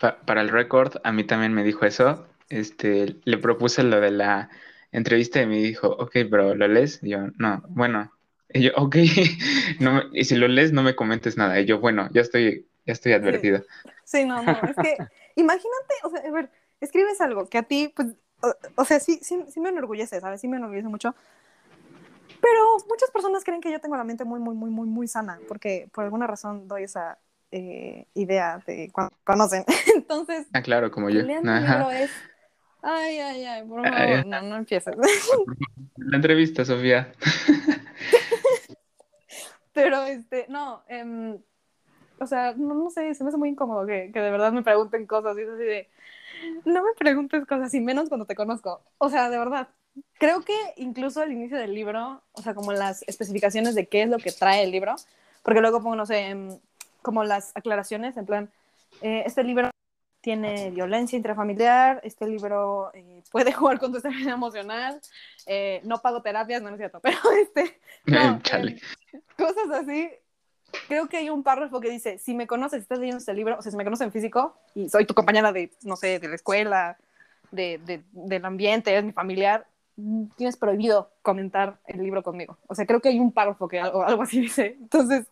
[0.00, 2.26] Pa- para el récord, a mí también me dijo eso.
[2.48, 4.50] Este, le propuse lo de la
[4.92, 7.00] entrevista y me dijo, ok, pero ¿lo lees?
[7.02, 8.12] Y yo, no, bueno.
[8.52, 8.96] Y yo, ok,
[9.80, 11.58] no me- y si lo lees, no me comentes nada.
[11.60, 13.64] Y yo, bueno, ya estoy, ya estoy advertido.
[14.04, 15.02] Sí, no, no, es que
[15.34, 16.50] imagínate, o sea, a ver,
[16.80, 18.08] escribes algo que a ti, pues,
[18.42, 20.40] o, o sea, sí, sí, sí me enorgullece, ¿sabes?
[20.40, 21.14] Sí me enorgullece mucho.
[22.40, 25.40] Pero muchas personas creen que yo tengo la mente muy, muy, muy, muy, muy sana,
[25.48, 27.18] porque por alguna razón doy esa
[27.50, 29.64] eh, idea de cuando conocen.
[29.94, 31.22] Entonces, Ah, claro, como yo.
[31.22, 31.78] lean Ajá.
[31.78, 32.10] libro es,
[32.82, 34.24] ay, ay, ay, por Ay, favor, ay.
[34.26, 34.94] no, no empieces.
[35.96, 37.12] La entrevista, Sofía.
[39.72, 41.38] Pero, este, no, em,
[42.18, 44.62] o sea, no, no sé, se me hace muy incómodo que, que de verdad me
[44.62, 45.88] pregunten cosas y es así de,
[46.64, 48.82] no me preguntes cosas y menos cuando te conozco.
[48.98, 49.68] O sea, de verdad.
[50.18, 54.10] Creo que incluso al inicio del libro, o sea, como las especificaciones de qué es
[54.10, 54.94] lo que trae el libro,
[55.42, 56.58] porque luego pongo, no sé, em,
[57.06, 58.50] como las aclaraciones, en plan,
[59.00, 59.70] eh, este libro
[60.20, 65.00] tiene violencia intrafamiliar, este libro eh, puede jugar con tu estabilidad emocional,
[65.46, 68.72] eh, no pago terapias, no, no es cierto, pero este, no, Chale.
[69.12, 70.10] em, cosas así.
[70.88, 73.62] Creo que hay un párrafo que dice, si me conoces, estás leyendo este libro, o
[73.62, 76.34] sea, si me conoces en físico y soy tu compañera de, no sé, de la
[76.34, 76.98] escuela,
[77.52, 82.58] de, de- del ambiente, eres mi familiar, mm, tienes prohibido comentar el libro conmigo.
[82.66, 84.76] O sea, creo que hay un párrafo que algo, algo así dice.
[84.80, 85.26] Entonces,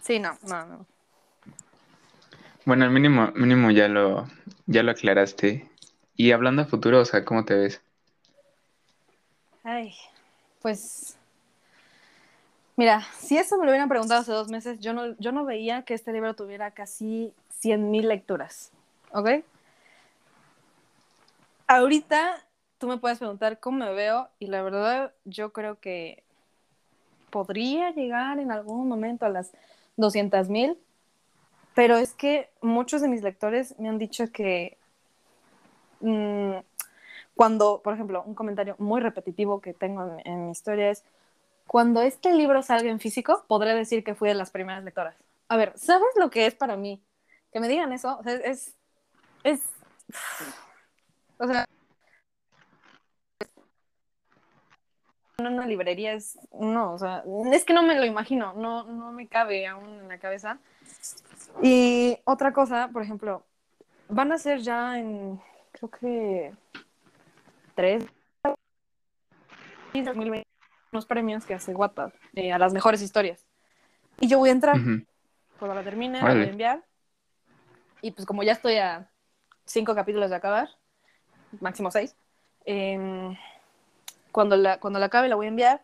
[0.00, 0.86] sí, no, no, no.
[2.64, 4.28] Bueno, al mínimo, mínimo ya lo,
[4.66, 5.68] ya lo aclaraste.
[6.16, 7.80] Y hablando a futuro, o sea, ¿cómo te ves?
[9.64, 9.94] Ay,
[10.60, 11.16] pues...
[12.76, 15.82] Mira, si eso me lo hubieran preguntado hace dos meses, yo no, yo no veía
[15.82, 18.72] que este libro tuviera casi 100.000 lecturas,
[19.12, 19.44] ¿ok?
[21.66, 22.42] Ahorita
[22.78, 26.22] tú me puedes preguntar cómo me veo y la verdad yo creo que
[27.30, 29.52] podría llegar en algún momento a las
[30.00, 30.76] 200.000,
[31.74, 34.78] pero es que muchos de mis lectores me han dicho que
[36.00, 36.56] mm,
[37.34, 41.04] cuando, por ejemplo, un comentario muy repetitivo que tengo en, en mi historia es,
[41.66, 45.14] cuando este libro salga en físico, podré decir que fui de las primeras lectoras.
[45.48, 47.00] A ver, ¿sabes lo que es para mí?
[47.52, 48.74] Que me digan eso, o sea, es,
[49.44, 49.60] es,
[51.38, 51.64] o sea,
[55.48, 59.12] en una librería es, no, o sea, es que no me lo imagino, no, no
[59.12, 60.58] me cabe aún en la cabeza.
[61.62, 63.44] Y otra cosa, por ejemplo,
[64.08, 65.40] van a ser ya en,
[65.72, 66.52] creo que
[67.74, 68.06] tres,
[69.92, 70.46] 2020,
[70.92, 73.46] unos premios que hace Wattpad eh, a las mejores historias.
[74.20, 75.04] Y yo voy a entrar, Ujú.
[75.58, 76.40] cuando la termine, la Órale.
[76.40, 76.84] voy a enviar.
[78.02, 79.10] Y pues como ya estoy a
[79.64, 80.68] cinco capítulos de acabar,
[81.60, 82.16] máximo seis,
[82.64, 83.36] em,
[84.32, 85.82] cuando, la, cuando la acabe la voy a enviar.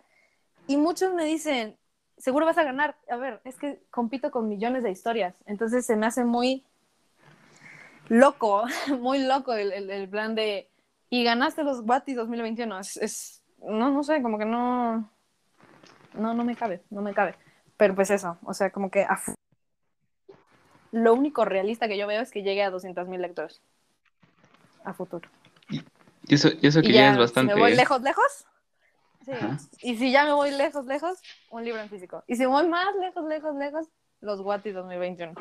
[0.67, 1.77] Y muchos me dicen,
[2.19, 2.97] seguro vas a ganar.
[3.11, 5.35] A ver, es que compito con millones de historias.
[5.47, 6.65] Entonces se me hace muy
[8.09, 8.65] loco,
[9.01, 10.69] muy loco el, el- el plan de...
[11.09, 12.79] Y ganaste los Wati 2021.
[12.81, 15.09] Es, es- no, no sé, como que no...
[16.15, 17.35] No, no me cabe, no me cabe.
[17.77, 19.07] Pero pues eso, o sea, como que...
[20.93, 23.61] lo único realista que yo veo es que llegue a 200.000 lectores.
[24.85, 25.29] a futuro.
[26.35, 27.53] Eso, y eso que Y ya, ya, es bastante.
[27.53, 27.77] si me voy ¿eh?
[27.77, 28.45] lejos, lejos.
[29.25, 29.33] Sí.
[29.33, 29.59] Ajá.
[29.83, 31.19] Y si ya me voy lejos, lejos,
[31.51, 32.23] un libro en físico.
[32.27, 33.87] Y si me voy más lejos, lejos, lejos,
[34.21, 35.35] los Wattis 2021.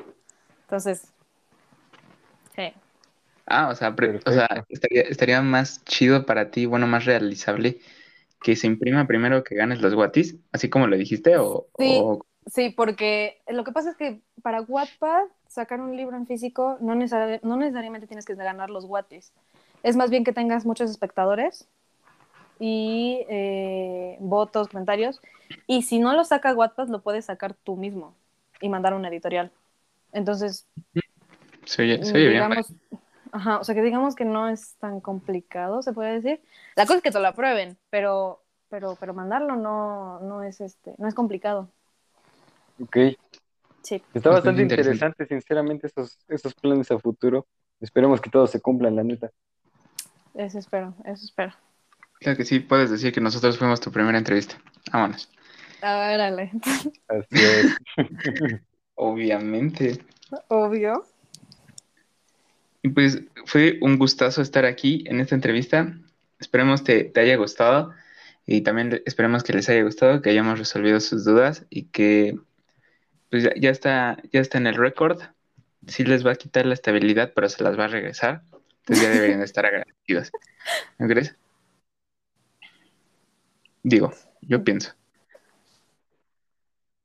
[0.61, 1.11] Entonces,
[2.55, 2.73] sí.
[3.47, 7.79] Ah, o sea, pre- o sea, estaría, estaría más chido para ti, bueno, más realizable
[8.41, 11.99] que se imprima primero que ganes los Watis, así como lo dijiste, o, Sí.
[12.01, 16.77] o- Sí, porque lo que pasa es que para Wattpad sacar un libro en físico
[16.79, 19.33] no, necesari- no necesariamente tienes que ganar los Wattis.
[19.85, 21.67] Es más bien que tengas muchos espectadores
[22.59, 25.21] y eh, votos, comentarios.
[25.67, 28.15] Y si no lo saca Wattpad, lo puedes sacar tú mismo
[28.59, 29.51] y mandar a una editorial.
[30.11, 30.65] Entonces,
[31.65, 32.31] se oye, se oye bien.
[32.31, 32.73] digamos,
[33.31, 36.41] ajá, o sea que digamos que no es tan complicado, se puede decir.
[36.75, 40.95] La cosa es que te lo aprueben, pero, pero, pero mandarlo no, no es este,
[40.97, 41.69] no es complicado.
[42.81, 42.97] Ok.
[43.83, 44.01] Sí.
[44.15, 44.95] Está Bastante bastante interesante.
[44.95, 47.45] interesante, sinceramente, esos, esos planes a futuro.
[47.79, 49.29] Esperemos que todos se cumplan, la neta.
[50.35, 51.53] Eso espero, eso espero.
[52.19, 54.57] Claro que sí, puedes decir que nosotros fuimos tu primera entrevista.
[54.91, 55.29] Vámonos.
[55.81, 56.51] Árale.
[57.07, 57.77] Así es.
[58.95, 59.99] Obviamente.
[60.47, 61.05] Obvio.
[62.81, 65.97] Y pues fue un gustazo estar aquí en esta entrevista.
[66.39, 67.93] Esperemos te, te haya gustado
[68.45, 72.37] y también esperemos que les haya gustado, que hayamos resolvido sus dudas y que
[73.29, 75.21] pues ya, ya está, ya está en el récord.
[75.87, 78.41] Sí les va a quitar la estabilidad, pero se las va a regresar.
[78.85, 80.31] Entonces ya deberían de estar agradecidos.
[80.99, 81.35] ¿No crees?
[83.81, 84.93] Digo, yo pienso.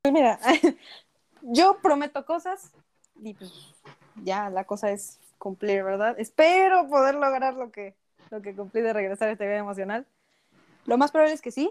[0.03, 0.39] Pues mira,
[1.43, 2.71] yo prometo cosas
[3.23, 3.51] y pues
[4.25, 6.17] ya la cosa es cumplir, ¿verdad?
[6.19, 7.95] Espero poder lograr lo que,
[8.31, 10.05] lo que cumplí de regresar a esta vida emocional.
[10.85, 11.71] Lo más probable es que sí,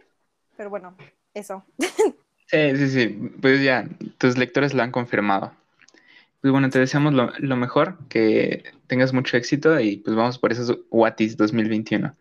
[0.58, 0.96] pero bueno,
[1.36, 1.64] eso.
[2.52, 3.08] Sí, sí, sí.
[3.40, 3.88] Pues ya,
[4.18, 5.52] tus lectores lo han confirmado.
[6.42, 10.52] Pues bueno, te deseamos lo, lo mejor, que tengas mucho éxito y pues vamos por
[10.54, 12.16] esos Watis 2021.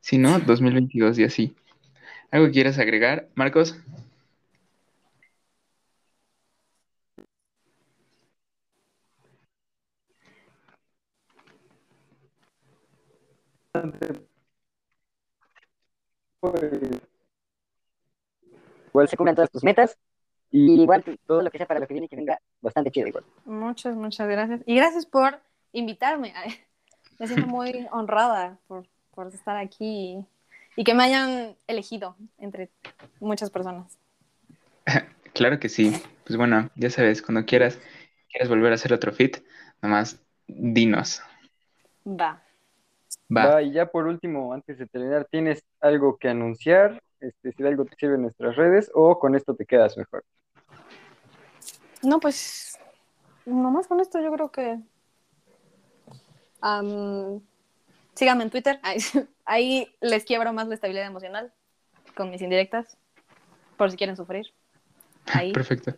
[0.00, 1.56] Si no, 2022 y así.
[2.30, 3.76] ¿Algo que quieras agregar, Marcos?
[16.40, 16.62] Pues,
[18.88, 19.96] igual se cumplan todas tus metas
[20.50, 23.24] y igual todo lo que sea para lo que viene que venga bastante chido igual.
[23.44, 24.62] Muchas, muchas gracias.
[24.66, 25.40] Y gracias por
[25.72, 26.32] invitarme.
[27.18, 30.26] Me siento muy honrada por, por estar aquí y,
[30.80, 32.70] y que me hayan elegido entre
[33.20, 33.98] muchas personas.
[35.34, 35.92] Claro que sí.
[36.24, 37.78] Pues bueno, ya sabes, cuando quieras,
[38.28, 39.36] quieras volver a hacer otro fit,
[39.80, 41.22] nomás dinos.
[42.04, 42.42] Va.
[43.30, 43.46] Va.
[43.46, 47.00] Va, y ya por último, antes de terminar, ¿tienes algo que anunciar?
[47.20, 50.24] Este, si algo te sirve en nuestras redes o con esto te quedas mejor.
[52.02, 52.78] No, pues,
[53.44, 54.78] nomás con esto yo creo que...
[58.14, 58.78] síganme en Twitter.
[58.82, 58.98] Ahí,
[59.44, 61.52] ahí les quiebro más la estabilidad emocional
[62.14, 62.96] con mis indirectas,
[63.76, 64.46] por si quieren sufrir.
[65.26, 65.52] Ahí.
[65.52, 65.96] Perfecto.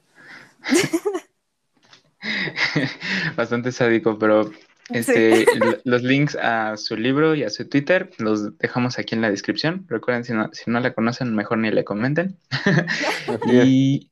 [3.36, 4.50] Bastante sádico, pero
[4.92, 5.44] este,
[5.84, 9.86] los links a su libro y a su Twitter los dejamos aquí en la descripción.
[9.88, 12.36] Recuerden, si no, si no la conocen, mejor ni le comenten.
[13.46, 14.10] Y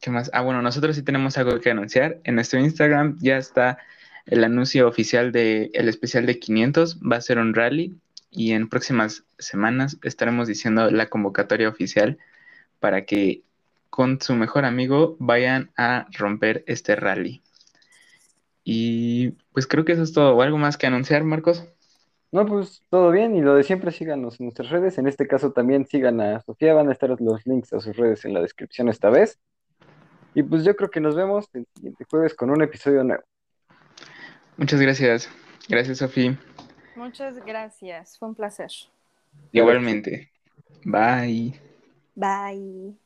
[0.00, 0.30] ¿qué más?
[0.32, 2.18] Ah, bueno, nosotros sí tenemos algo que anunciar.
[2.24, 3.78] En nuestro Instagram ya está
[4.26, 7.00] el anuncio oficial del especial de 500.
[7.00, 7.96] Va a ser un rally
[8.30, 12.18] y en próximas semanas estaremos diciendo la convocatoria oficial
[12.80, 13.42] para que
[13.90, 17.42] con su mejor amigo vayan a romper este rally.
[18.68, 20.34] Y pues creo que eso es todo.
[20.34, 21.64] ¿O algo más que anunciar, Marcos?
[22.32, 24.98] No, pues todo bien y lo de siempre síganos en nuestras redes.
[24.98, 28.24] En este caso también sigan a Sofía, van a estar los links a sus redes
[28.24, 29.38] en la descripción esta vez.
[30.34, 33.22] Y pues yo creo que nos vemos el siguiente jueves con un episodio nuevo.
[34.56, 35.30] Muchas gracias.
[35.68, 36.36] Gracias, Sofía.
[36.96, 38.18] Muchas gracias.
[38.18, 38.72] Fue un placer.
[39.52, 40.32] Igualmente.
[40.84, 41.54] Bye.
[42.16, 43.05] Bye.